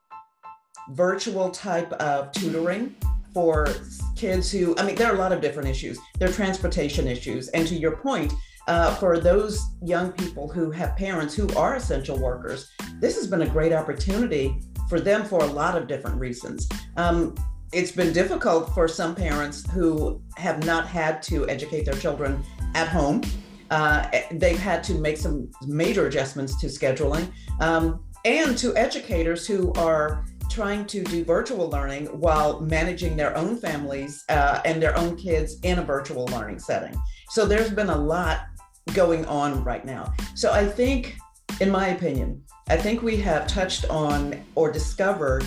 virtual 0.90 1.50
type 1.50 1.92
of 1.94 2.32
tutoring 2.32 2.96
for 3.34 3.68
kids 4.16 4.52
who 4.52 4.76
i 4.78 4.86
mean 4.86 4.96
there 4.96 5.12
are 5.12 5.16
a 5.16 5.20
lot 5.20 5.32
of 5.32 5.42
different 5.42 5.70
issues. 5.70 6.00
There 6.18 6.30
are 6.30 6.34
transportation 6.34 7.08
issues. 7.08 7.50
And 7.50 7.68
to 7.68 7.76
your 7.76 7.98
point 7.98 8.34
uh, 8.68 8.96
for 8.96 9.20
those 9.20 9.62
young 9.82 10.12
people 10.12 10.48
who 10.48 10.72
have 10.72 10.96
parents 10.96 11.36
who 11.36 11.48
are 11.56 11.76
essential 11.76 12.18
workers, 12.18 12.72
this 13.00 13.16
has 13.16 13.28
been 13.28 13.44
a 13.44 13.48
great 13.48 13.74
opportunity 13.74 14.62
for 14.90 15.00
them 15.00 15.26
for 15.26 15.42
a 15.42 15.48
lot 15.48 15.78
of 15.78 15.88
different 15.88 16.20
reasons. 16.20 16.68
Um, 16.98 17.36
it's 17.72 17.92
been 17.92 18.14
difficult 18.14 18.74
for 18.74 18.88
some 18.88 19.16
parents 19.16 19.70
who 19.72 20.22
have 20.38 20.64
not 20.66 20.88
had 20.88 21.22
to 21.24 21.48
educate 21.50 21.86
their 21.86 21.96
children 21.96 22.44
at 22.74 22.88
home. 22.88 23.22
Uh, 23.70 24.08
they've 24.32 24.60
had 24.60 24.84
to 24.84 24.94
make 24.96 25.18
some 25.18 25.50
major 25.68 26.08
adjustments 26.08 26.60
to 26.62 26.68
scheduling 26.68 27.32
um, 27.60 28.04
and 28.24 28.58
to 28.58 28.76
educators 28.78 29.46
who 29.48 29.74
are 29.74 30.26
trying 30.50 30.86
to 30.86 31.04
do 31.04 31.24
virtual 31.26 31.70
learning 31.70 32.06
while 32.06 32.62
managing 32.62 33.18
their 33.18 33.36
own 33.36 33.58
families 33.58 34.24
uh, 34.30 34.62
and 34.64 34.82
their 34.82 34.98
own 34.98 35.18
kids 35.18 35.60
in 35.64 35.80
a 35.80 35.84
virtual 35.84 36.26
learning 36.28 36.60
setting. 36.60 36.96
So 37.30 37.46
there's 37.46 37.72
been 37.72 37.90
a 37.90 37.98
lot 37.98 38.48
going 38.94 39.26
on 39.26 39.64
right 39.64 39.86
now. 39.86 40.14
So 40.36 40.52
I 40.52 40.66
think, 40.66 41.18
in 41.60 41.70
my 41.70 41.88
opinion, 41.90 42.44
I 42.70 42.78
think 42.78 43.02
we 43.02 43.18
have 43.18 43.48
touched 43.48 43.86
on 43.90 44.44
or 44.56 44.72
discovered 44.72 45.46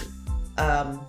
um, 0.57 1.05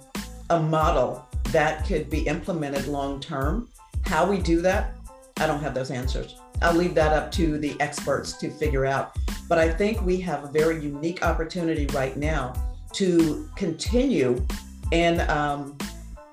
a 0.50 0.60
model 0.60 1.26
that 1.46 1.86
could 1.86 2.10
be 2.10 2.22
implemented 2.22 2.88
long 2.88 3.20
term. 3.20 3.70
How 4.06 4.30
we 4.30 4.40
do 4.40 4.62
that, 4.62 4.96
I 5.38 5.48
don't 5.48 5.62
have 5.62 5.74
those 5.74 5.92
answers. 5.92 6.36
I'll 6.62 6.74
leave 6.74 6.96
that 6.96 7.14
up 7.14 7.32
to 7.34 7.58
the 7.58 7.80
experts 7.80 8.34
to 8.40 8.50
figure 8.50 8.86
out. 8.86 9.18
But 9.48 9.58
I 9.58 9.72
think 9.72 10.02
we 10.02 10.20
have 10.22 10.44
a 10.44 10.48
very 10.48 10.82
unique 10.84 11.24
opportunity 11.24 11.88
right 11.88 12.16
now 12.18 12.54
to 12.94 13.50
continue 13.56 14.46
in 14.92 15.22
um, 15.30 15.78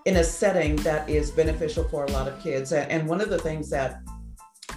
in 0.06 0.16
a 0.16 0.24
setting 0.24 0.76
that 0.76 1.08
is 1.08 1.30
beneficial 1.30 1.84
for 1.84 2.04
a 2.04 2.10
lot 2.12 2.28
of 2.28 2.40
kids. 2.40 2.72
And 2.72 3.08
one 3.08 3.20
of 3.20 3.28
the 3.28 3.38
things 3.38 3.68
that 3.70 4.00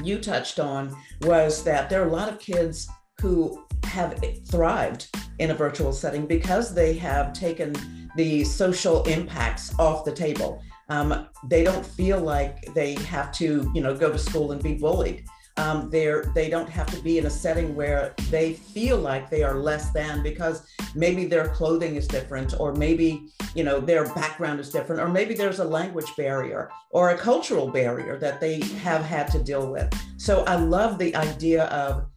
you 0.04 0.20
touched 0.20 0.60
on 0.60 0.96
was 1.22 1.64
that 1.64 1.90
there 1.90 2.02
are 2.02 2.08
a 2.08 2.12
lot 2.12 2.30
of 2.30 2.40
kids 2.40 2.88
who 3.22 3.66
have 3.84 4.22
thrived 4.48 5.08
in 5.40 5.52
a 5.52 5.54
virtual 5.54 5.92
setting 5.92 6.26
because 6.26 6.74
they 6.74 6.94
have 6.94 7.34
taken 7.34 7.76
the 8.16 8.44
social 8.44 9.04
impacts 9.04 9.78
off 9.80 10.06
the 10.06 10.12
table. 10.12 10.62
Um, 10.90 11.28
they 11.48 11.64
don't 11.64 11.86
feel 11.86 12.20
like 12.20 12.74
they 12.74 12.96
have 12.96 13.32
to, 13.34 13.70
you 13.74 13.82
know, 13.82 13.96
go 13.96 14.12
to 14.12 14.18
school 14.18 14.52
and 14.52 14.62
be 14.62 14.76
bullied. 14.76 15.26
Um, 15.60 15.90
they're 15.90 16.32
they 16.34 16.50
don't 16.50 16.70
have 16.70 16.88
to 16.88 17.02
be 17.02 17.18
in 17.18 17.26
a 17.26 17.30
setting 17.30 17.76
where 17.76 18.14
they 18.30 18.54
feel 18.54 18.98
like 18.98 19.30
they 19.30 19.44
are 19.44 19.56
less 19.56 19.92
than 19.92 20.24
because 20.24 20.66
maybe 20.96 21.26
their 21.26 21.50
clothing 21.50 21.98
is 21.98 22.08
different 22.08 22.58
or 22.62 22.74
maybe 22.74 23.28
you 23.56 23.66
know 23.66 23.82
their 23.82 24.06
background 24.14 24.62
is 24.62 24.70
different 24.70 25.02
or 25.02 25.10
maybe 25.10 25.34
there's 25.34 25.60
a 25.60 25.64
language 25.66 26.10
barrier 26.16 26.72
or 26.92 27.10
a 27.10 27.18
cultural 27.18 27.68
barrier 27.68 28.18
that 28.18 28.40
they 28.40 28.62
have 28.88 29.04
had 29.04 29.30
to 29.32 29.44
deal 29.44 29.70
with. 29.70 29.94
So 30.16 30.46
i 30.46 30.56
love 30.56 30.98
the 30.98 31.14
idea 31.14 31.66
of 31.66 32.08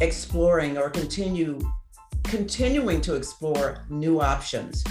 exploring 0.00 0.78
or 0.78 0.90
continue 0.90 1.58
continuing 2.22 3.00
to 3.00 3.16
explore 3.16 3.84
new 3.88 4.20
options. 4.20 4.84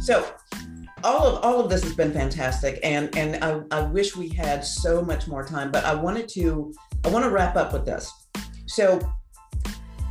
So 0.00 0.26
all 1.04 1.26
of 1.26 1.44
all 1.44 1.60
of 1.60 1.70
this 1.70 1.84
has 1.84 1.94
been 1.94 2.12
fantastic 2.12 2.80
and 2.82 3.16
and 3.16 3.44
I, 3.44 3.60
I 3.70 3.82
wish 3.82 4.16
we 4.16 4.28
had 4.28 4.64
so 4.64 5.02
much 5.02 5.28
more 5.28 5.44
time 5.44 5.70
but 5.70 5.84
i 5.84 5.94
wanted 5.94 6.26
to 6.30 6.72
i 7.06 7.08
want 7.08 7.24
to 7.24 7.30
wrap 7.30 7.56
up 7.56 7.72
with 7.72 7.86
this 7.86 8.12
so 8.66 9.00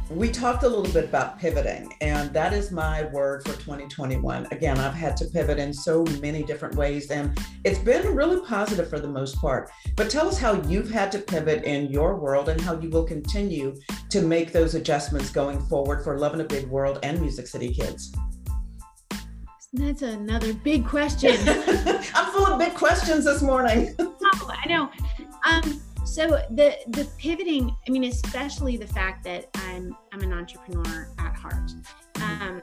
we 0.10 0.30
talked 0.30 0.64
a 0.64 0.68
little 0.68 0.94
bit 0.94 1.06
about 1.06 1.40
pivoting, 1.40 1.92
and 2.00 2.32
that 2.32 2.54
is 2.54 2.72
my 2.72 3.06
word 3.06 3.44
for 3.44 3.54
2021. 3.54 4.48
Again, 4.52 4.78
I've 4.78 4.94
had 4.94 5.18
to 5.18 5.26
pivot 5.26 5.58
in 5.58 5.74
so 5.74 6.04
many 6.22 6.44
different 6.44 6.76
ways, 6.76 7.10
and 7.10 7.36
it's 7.64 7.80
been 7.80 8.16
really 8.16 8.40
positive 8.46 8.88
for 8.88 9.00
the 9.00 9.08
most 9.08 9.36
part. 9.38 9.72
But 9.96 10.12
tell 10.12 10.28
us 10.28 10.38
how 10.38 10.62
you've 10.64 10.92
had 10.92 11.12
to 11.14 11.20
pivot 11.20 11.64
in 11.64 11.90
your 11.90 12.20
world 12.20 12.50
and 12.50 12.62
how 12.62 12.80
you 12.80 12.90
will 12.92 13.04
continue 13.04 13.76
to 14.10 14.22
make 14.22 14.52
those 14.52 14.76
adjustments 14.76 15.32
going 15.32 15.60
forward 15.62 16.04
for 16.04 16.20
Love 16.20 16.36
in 16.36 16.42
a 16.42 16.46
Big 16.46 16.68
World 16.68 17.00
and 17.02 17.20
Music 17.20 17.48
City 17.48 17.74
Kids. 17.74 18.16
That's 19.74 20.04
another 20.04 20.54
big 20.54 20.88
question. 20.88 21.36
I'm 21.48 22.32
full 22.32 22.46
of 22.46 22.60
big 22.60 22.76
questions 22.76 23.26
this 23.26 23.42
morning. 23.42 23.96
oh, 24.00 24.52
I 24.64 24.68
know. 24.68 24.90
Um, 25.50 25.82
so 26.06 26.40
the 26.52 26.78
the 26.90 27.08
pivoting, 27.18 27.76
I 27.88 27.92
mean, 27.92 28.04
especially 28.06 28.78
the 28.78 28.88
fact 28.88 29.24
that 29.24 29.50
I'm 29.56 29.98
I'm 30.14 30.22
an 30.22 30.34
entrepreneur 30.34 31.10
at 31.18 31.36
heart. 31.36 31.72
Um, 32.22 32.62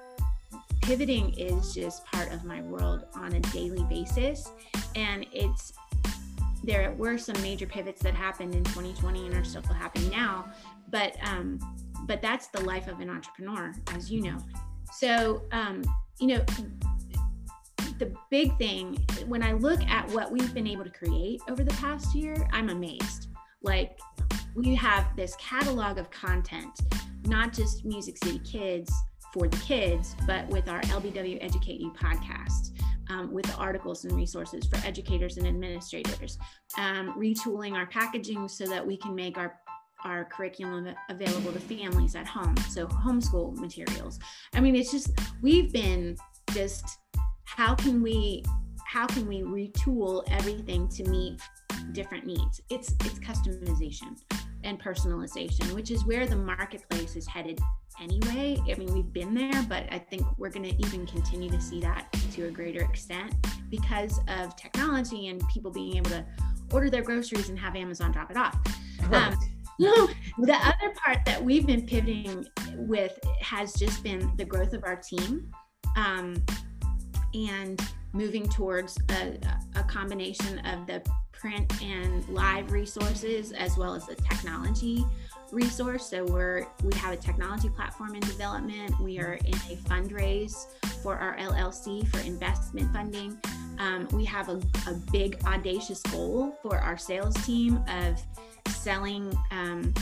pivoting 0.80 1.34
is 1.36 1.74
just 1.74 2.04
part 2.06 2.32
of 2.32 2.44
my 2.44 2.62
world 2.62 3.04
on 3.14 3.34
a 3.34 3.40
daily 3.40 3.84
basis, 3.84 4.48
and 4.94 5.26
it's 5.32 5.72
there 6.62 6.92
were 6.92 7.18
some 7.18 7.40
major 7.42 7.66
pivots 7.66 8.00
that 8.02 8.14
happened 8.14 8.54
in 8.54 8.62
2020 8.62 9.26
and 9.26 9.34
are 9.34 9.44
still 9.44 9.62
happening 9.62 10.08
now, 10.10 10.46
but 10.90 11.16
um, 11.26 11.58
but 12.06 12.22
that's 12.22 12.46
the 12.46 12.60
life 12.60 12.86
of 12.86 13.00
an 13.00 13.10
entrepreneur, 13.10 13.74
as 13.88 14.10
you 14.10 14.22
know. 14.22 14.38
So 14.92 15.42
um, 15.50 15.82
you 16.20 16.28
know, 16.28 16.44
the 17.98 18.14
big 18.30 18.56
thing 18.56 19.04
when 19.26 19.42
I 19.42 19.52
look 19.52 19.82
at 19.82 20.08
what 20.10 20.30
we've 20.30 20.54
been 20.54 20.68
able 20.68 20.84
to 20.84 20.90
create 20.90 21.40
over 21.48 21.64
the 21.64 21.74
past 21.74 22.14
year, 22.14 22.36
I'm 22.52 22.70
amazed 22.70 23.28
like 23.62 23.98
we 24.54 24.74
have 24.74 25.14
this 25.16 25.34
catalog 25.36 25.98
of 25.98 26.10
content, 26.10 26.80
not 27.24 27.52
just 27.52 27.84
Music 27.84 28.16
City 28.22 28.40
Kids 28.40 28.92
for 29.32 29.48
the 29.48 29.56
kids, 29.58 30.14
but 30.26 30.46
with 30.48 30.68
our 30.68 30.80
LBW 30.82 31.38
Educate 31.40 31.80
You 31.80 31.92
podcast. 31.92 32.70
Um, 33.10 33.32
with 33.32 33.44
the 33.44 33.54
articles 33.56 34.04
and 34.04 34.14
resources 34.14 34.64
for 34.64 34.76
educators 34.86 35.36
and 35.36 35.46
administrators, 35.46 36.38
um, 36.78 37.12
retooling 37.18 37.74
our 37.74 37.84
packaging 37.86 38.48
so 38.48 38.64
that 38.66 38.86
we 38.86 38.96
can 38.96 39.14
make 39.14 39.36
our 39.36 39.58
our 40.04 40.24
curriculum 40.24 40.88
available 41.10 41.52
to 41.52 41.60
families 41.60 42.14
at 42.14 42.26
home. 42.26 42.56
So 42.70 42.86
homeschool 42.86 43.56
materials. 43.56 44.18
I 44.54 44.60
mean, 44.60 44.76
it's 44.76 44.90
just 44.90 45.10
we've 45.42 45.72
been 45.72 46.16
just 46.52 46.98
how 47.44 47.74
can 47.74 48.02
we 48.02 48.44
how 48.86 49.06
can 49.06 49.26
we 49.26 49.42
retool 49.42 50.22
everything 50.30 50.88
to 50.88 51.04
meet 51.04 51.40
different 51.92 52.26
needs. 52.26 52.60
It's 52.70 52.94
it's 53.00 53.18
customization 53.18 54.18
and 54.64 54.80
personalization 54.80 55.72
which 55.72 55.90
is 55.90 56.04
where 56.04 56.26
the 56.26 56.36
marketplace 56.36 57.16
is 57.16 57.26
headed 57.26 57.60
anyway. 58.00 58.56
I 58.70 58.78
mean 58.78 58.92
we've 58.94 59.12
been 59.12 59.34
there 59.34 59.62
but 59.68 59.84
i 59.90 59.98
think 59.98 60.22
we're 60.38 60.50
going 60.50 60.68
to 60.68 60.86
even 60.86 61.06
continue 61.06 61.50
to 61.50 61.60
see 61.60 61.80
that 61.80 62.06
to 62.32 62.46
a 62.46 62.50
greater 62.50 62.82
extent 62.82 63.34
because 63.70 64.20
of 64.28 64.56
technology 64.56 65.28
and 65.28 65.42
people 65.48 65.70
being 65.70 65.96
able 65.96 66.10
to 66.10 66.24
order 66.72 66.88
their 66.88 67.02
groceries 67.02 67.48
and 67.48 67.58
have 67.58 67.76
amazon 67.76 68.12
drop 68.12 68.30
it 68.30 68.36
off. 68.36 68.56
Right. 69.08 69.32
um, 69.32 69.38
the 69.78 70.54
other 70.54 70.94
part 71.04 71.24
that 71.26 71.42
we've 71.42 71.66
been 71.66 71.86
pivoting 71.86 72.46
with 72.76 73.18
has 73.40 73.74
just 73.74 74.02
been 74.02 74.32
the 74.36 74.44
growth 74.44 74.74
of 74.74 74.84
our 74.84 74.96
team 74.96 75.50
um, 75.96 76.42
and 77.34 77.80
moving 78.12 78.48
towards 78.48 78.98
a, 79.10 79.38
a 79.74 79.82
combination 79.84 80.58
of 80.60 80.86
the 80.86 81.02
print 81.42 81.82
and 81.82 82.26
live 82.28 82.70
resources 82.70 83.50
as 83.50 83.76
well 83.76 83.96
as 83.96 84.06
the 84.06 84.14
technology 84.14 85.04
resource. 85.50 86.08
So 86.08 86.24
we're 86.24 86.64
we 86.84 86.94
have 86.94 87.12
a 87.12 87.16
technology 87.16 87.68
platform 87.68 88.14
in 88.14 88.20
development. 88.20 88.98
We 89.00 89.18
are 89.18 89.34
in 89.34 89.54
a 89.54 89.76
fundraise 89.88 90.66
for 91.02 91.16
our 91.16 91.36
LLC 91.36 92.06
for 92.06 92.20
investment 92.20 92.92
funding. 92.92 93.36
Um, 93.80 94.06
we 94.12 94.24
have 94.26 94.50
a, 94.50 94.60
a, 94.86 94.94
big 95.10 95.42
audacious 95.44 96.00
goal 96.02 96.56
for 96.62 96.78
our 96.78 96.96
sales 96.96 97.34
team 97.44 97.82
of 97.88 98.22
selling. 98.68 99.36
Um, 99.50 99.92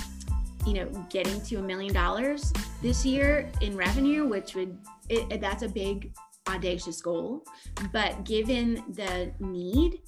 you 0.66 0.74
know, 0.74 0.86
getting 1.08 1.40
to 1.40 1.56
a 1.56 1.62
million 1.62 1.94
dollars 1.94 2.52
this 2.82 3.06
year 3.06 3.50
in 3.62 3.74
revenue, 3.74 4.26
which 4.26 4.54
would 4.54 4.76
it, 5.08 5.40
that's 5.40 5.62
a 5.62 5.68
big 5.68 6.12
audacious 6.50 7.00
goal. 7.00 7.44
But 7.92 8.24
given 8.24 8.84
the 8.90 9.32
need 9.40 10.00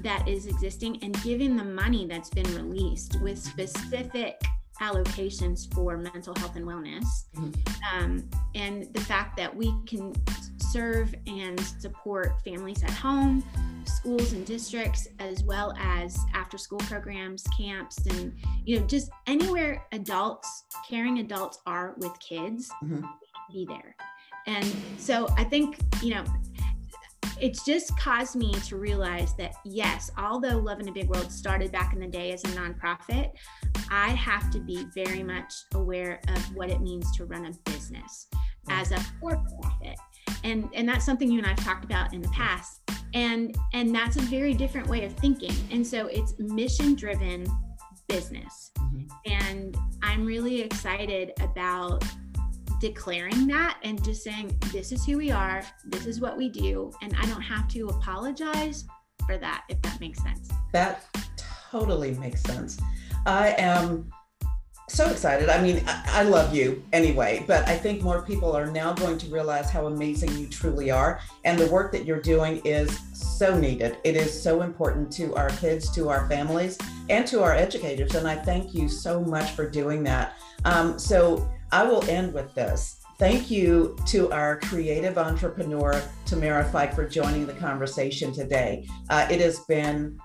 that 0.00 0.28
is 0.28 0.46
existing 0.46 1.02
and 1.02 1.20
given 1.22 1.56
the 1.56 1.64
money 1.64 2.06
that's 2.06 2.30
been 2.30 2.52
released 2.54 3.20
with 3.22 3.38
specific 3.38 4.40
allocations 4.80 5.72
for 5.74 5.96
mental 5.96 6.34
health 6.36 6.56
and 6.56 6.66
wellness, 6.66 7.06
mm-hmm. 7.34 7.98
um, 7.98 8.28
and 8.54 8.92
the 8.92 9.00
fact 9.00 9.36
that 9.36 9.54
we 9.54 9.74
can 9.86 10.12
serve 10.58 11.14
and 11.26 11.58
support 11.60 12.42
families 12.42 12.82
at 12.82 12.90
home, 12.90 13.42
schools 13.86 14.32
and 14.32 14.44
districts, 14.44 15.08
as 15.18 15.42
well 15.44 15.72
as 15.78 16.18
after 16.34 16.58
school 16.58 16.80
programs, 16.80 17.44
camps, 17.56 18.04
and 18.06 18.34
you 18.64 18.80
know, 18.80 18.86
just 18.86 19.10
anywhere 19.26 19.86
adults, 19.92 20.64
caring 20.88 21.20
adults 21.20 21.60
are 21.66 21.94
with 21.98 22.12
kids, 22.20 22.70
mm-hmm. 22.84 23.04
be 23.50 23.64
there. 23.66 23.96
And 24.46 24.64
so 24.98 25.28
I 25.36 25.44
think, 25.44 25.78
you 26.02 26.14
know, 26.14 26.24
it's 27.40 27.64
just 27.64 27.96
caused 27.98 28.36
me 28.36 28.52
to 28.52 28.76
realize 28.76 29.34
that 29.34 29.56
yes, 29.64 30.10
although 30.16 30.56
Love 30.56 30.80
in 30.80 30.88
a 30.88 30.92
Big 30.92 31.08
World 31.08 31.30
started 31.30 31.70
back 31.70 31.92
in 31.92 32.00
the 32.00 32.06
day 32.06 32.32
as 32.32 32.42
a 32.44 32.48
nonprofit, 32.48 33.32
I 33.90 34.08
have 34.10 34.50
to 34.52 34.60
be 34.60 34.86
very 34.94 35.22
much 35.22 35.52
aware 35.74 36.20
of 36.28 36.56
what 36.56 36.70
it 36.70 36.80
means 36.80 37.14
to 37.16 37.26
run 37.26 37.46
a 37.46 37.70
business 37.70 38.28
as 38.70 38.90
a 38.90 38.98
for-profit. 39.20 39.98
And 40.44 40.68
and 40.74 40.88
that's 40.88 41.04
something 41.04 41.30
you 41.30 41.38
and 41.38 41.46
I've 41.46 41.62
talked 41.62 41.84
about 41.84 42.14
in 42.14 42.20
the 42.20 42.28
past. 42.28 42.80
And 43.14 43.56
and 43.74 43.94
that's 43.94 44.16
a 44.16 44.22
very 44.22 44.54
different 44.54 44.88
way 44.88 45.04
of 45.04 45.12
thinking. 45.14 45.54
And 45.70 45.86
so 45.86 46.06
it's 46.06 46.34
mission 46.38 46.94
driven 46.94 47.46
business. 48.08 48.70
Mm-hmm. 48.78 49.06
And 49.26 49.76
I'm 50.02 50.24
really 50.24 50.62
excited 50.62 51.32
about 51.40 52.04
declaring 52.80 53.46
that 53.48 53.78
and 53.82 54.02
just 54.04 54.22
saying, 54.22 54.56
this 54.72 54.92
is 54.92 55.04
who 55.04 55.16
we 55.18 55.30
are, 55.30 55.62
this 55.86 56.06
is 56.06 56.20
what 56.20 56.36
we 56.36 56.48
do, 56.48 56.92
and 57.02 57.14
I 57.18 57.26
don't 57.26 57.42
have 57.42 57.68
to 57.68 57.88
apologize 57.88 58.84
for 59.26 59.38
that, 59.38 59.64
if 59.68 59.80
that 59.82 60.00
makes 60.00 60.22
sense. 60.22 60.50
That 60.72 61.04
totally 61.70 62.12
makes 62.14 62.42
sense. 62.42 62.78
I 63.26 63.54
am 63.58 64.10
so 64.88 65.10
excited. 65.10 65.48
I 65.48 65.60
mean, 65.60 65.82
I, 65.86 66.22
love 66.22 66.54
you 66.54 66.82
anyway, 66.92 67.44
but 67.46 67.66
I 67.66 67.76
think 67.76 68.02
more 68.02 68.22
people 68.22 68.56
are 68.56 68.66
now 68.66 68.92
going 68.92 69.18
to 69.18 69.26
realize 69.26 69.68
how 69.68 69.86
amazing 69.86 70.36
you 70.38 70.46
truly 70.46 70.92
are. 70.92 71.20
And 71.44 71.58
the 71.58 71.66
work 71.66 71.90
that 71.92 72.04
you're 72.04 72.20
doing 72.20 72.60
is 72.64 73.00
so 73.12 73.58
needed. 73.58 73.98
It 74.04 74.16
is 74.16 74.40
so 74.40 74.62
important 74.62 75.10
to 75.14 75.34
our 75.34 75.50
kids, 75.50 75.90
to 75.96 76.08
our 76.08 76.28
families, 76.28 76.78
and 77.10 77.26
to 77.26 77.42
our 77.42 77.52
educators. 77.52 78.14
And 78.14 78.28
I 78.28 78.36
thank 78.36 78.74
you 78.74 78.88
so 78.88 79.20
much 79.20 79.50
for 79.52 79.68
doing 79.68 80.04
that. 80.04 80.38
Um, 80.64 80.98
so, 81.00 81.50
I 81.72 81.84
will 81.84 82.04
end 82.08 82.32
with 82.32 82.54
this. 82.54 83.00
Thank 83.18 83.50
you 83.50 83.96
to 84.06 84.30
our 84.30 84.60
creative 84.60 85.16
entrepreneur, 85.16 86.02
Tamara 86.26 86.64
Fyke, 86.64 86.94
for 86.94 87.08
joining 87.08 87.46
the 87.46 87.54
conversation 87.54 88.32
today. 88.32 88.86
Uh, 89.08 89.26
it 89.30 89.40
has 89.40 89.60
been 89.60 90.18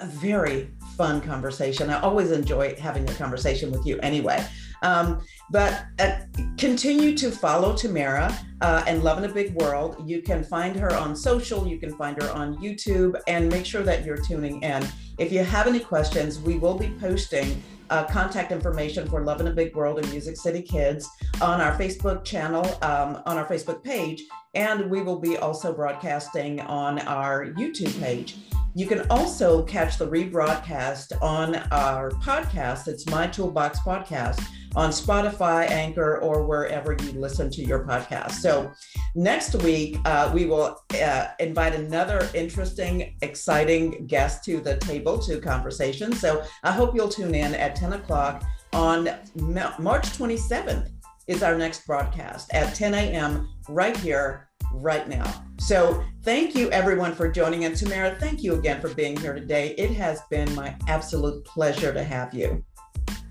a 0.00 0.06
very 0.06 0.70
fun 0.96 1.20
conversation. 1.20 1.90
I 1.90 2.00
always 2.00 2.30
enjoy 2.30 2.74
having 2.76 3.08
a 3.08 3.14
conversation 3.14 3.70
with 3.70 3.84
you 3.84 3.98
anyway. 3.98 4.44
Um, 4.82 5.20
but 5.50 5.86
uh, 5.98 6.20
continue 6.56 7.16
to 7.18 7.30
follow 7.30 7.76
Tamara 7.76 8.36
uh, 8.60 8.84
and 8.86 9.02
Love 9.02 9.18
in 9.18 9.28
a 9.28 9.32
Big 9.32 9.54
World. 9.54 10.08
You 10.08 10.22
can 10.22 10.44
find 10.44 10.76
her 10.76 10.94
on 10.94 11.16
social, 11.16 11.66
you 11.66 11.78
can 11.78 11.96
find 11.96 12.20
her 12.22 12.30
on 12.30 12.56
YouTube, 12.58 13.20
and 13.26 13.50
make 13.50 13.66
sure 13.66 13.82
that 13.82 14.04
you're 14.04 14.16
tuning 14.18 14.62
in. 14.62 14.86
If 15.18 15.32
you 15.32 15.42
have 15.42 15.66
any 15.66 15.80
questions, 15.80 16.38
we 16.38 16.58
will 16.58 16.78
be 16.78 16.90
posting 17.00 17.60
uh, 17.90 18.04
contact 18.04 18.52
information 18.52 19.08
for 19.08 19.22
Love 19.22 19.40
in 19.40 19.48
a 19.48 19.52
Big 19.52 19.74
World 19.74 19.98
and 19.98 20.10
Music 20.10 20.36
City 20.36 20.62
Kids 20.62 21.08
on 21.40 21.60
our 21.60 21.76
Facebook 21.78 22.24
channel, 22.24 22.64
um, 22.82 23.22
on 23.26 23.36
our 23.36 23.46
Facebook 23.46 23.82
page, 23.82 24.22
and 24.54 24.90
we 24.90 25.02
will 25.02 25.18
be 25.18 25.36
also 25.36 25.72
broadcasting 25.72 26.60
on 26.60 26.98
our 27.00 27.46
YouTube 27.46 27.98
page. 28.00 28.36
You 28.74 28.86
can 28.86 29.06
also 29.10 29.62
catch 29.64 29.98
the 29.98 30.06
rebroadcast 30.06 31.20
on 31.22 31.56
our 31.72 32.10
podcast. 32.10 32.86
It's 32.86 33.06
My 33.06 33.26
Toolbox 33.26 33.80
Podcast 33.80 34.40
on 34.78 34.90
Spotify, 34.90 35.68
Anchor, 35.68 36.18
or 36.18 36.44
wherever 36.44 36.92
you 36.92 37.10
listen 37.10 37.50
to 37.50 37.64
your 37.64 37.84
podcast. 37.84 38.34
So, 38.34 38.70
next 39.16 39.56
week, 39.56 39.98
uh, 40.04 40.30
we 40.32 40.46
will 40.46 40.80
uh, 41.02 41.26
invite 41.40 41.74
another 41.74 42.30
interesting, 42.32 43.16
exciting 43.20 44.06
guest 44.06 44.44
to 44.44 44.60
the 44.60 44.76
table 44.76 45.18
to 45.18 45.40
conversation. 45.40 46.12
So, 46.12 46.44
I 46.62 46.70
hope 46.70 46.94
you'll 46.94 47.08
tune 47.08 47.34
in 47.34 47.56
at 47.56 47.74
10 47.74 47.94
o'clock 47.94 48.44
on 48.72 49.10
March 49.34 50.04
27th, 50.16 50.92
is 51.26 51.42
our 51.42 51.58
next 51.58 51.84
broadcast 51.84 52.54
at 52.54 52.76
10 52.76 52.94
a.m. 52.94 53.48
right 53.68 53.96
here, 53.96 54.48
right 54.72 55.08
now. 55.08 55.44
So, 55.58 56.04
thank 56.22 56.54
you 56.54 56.70
everyone 56.70 57.16
for 57.16 57.28
joining. 57.28 57.64
And 57.64 57.76
Tamara, 57.76 58.14
thank 58.20 58.44
you 58.44 58.54
again 58.54 58.80
for 58.80 58.94
being 58.94 59.16
here 59.16 59.34
today. 59.34 59.74
It 59.76 59.90
has 59.96 60.20
been 60.30 60.54
my 60.54 60.76
absolute 60.86 61.44
pleasure 61.44 61.92
to 61.92 62.04
have 62.04 62.32
you. 62.32 62.64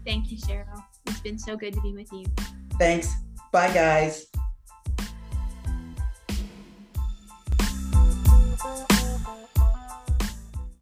Thank 0.04 0.30
you, 0.30 0.38
Cheryl. 0.38 0.84
It's 1.08 1.22
been 1.22 1.40
so 1.40 1.56
good 1.56 1.74
to 1.74 1.82
be 1.82 1.94
with 1.94 2.12
you. 2.12 2.26
Thanks. 2.78 3.14
Bye, 3.52 3.74
guys. 3.74 4.28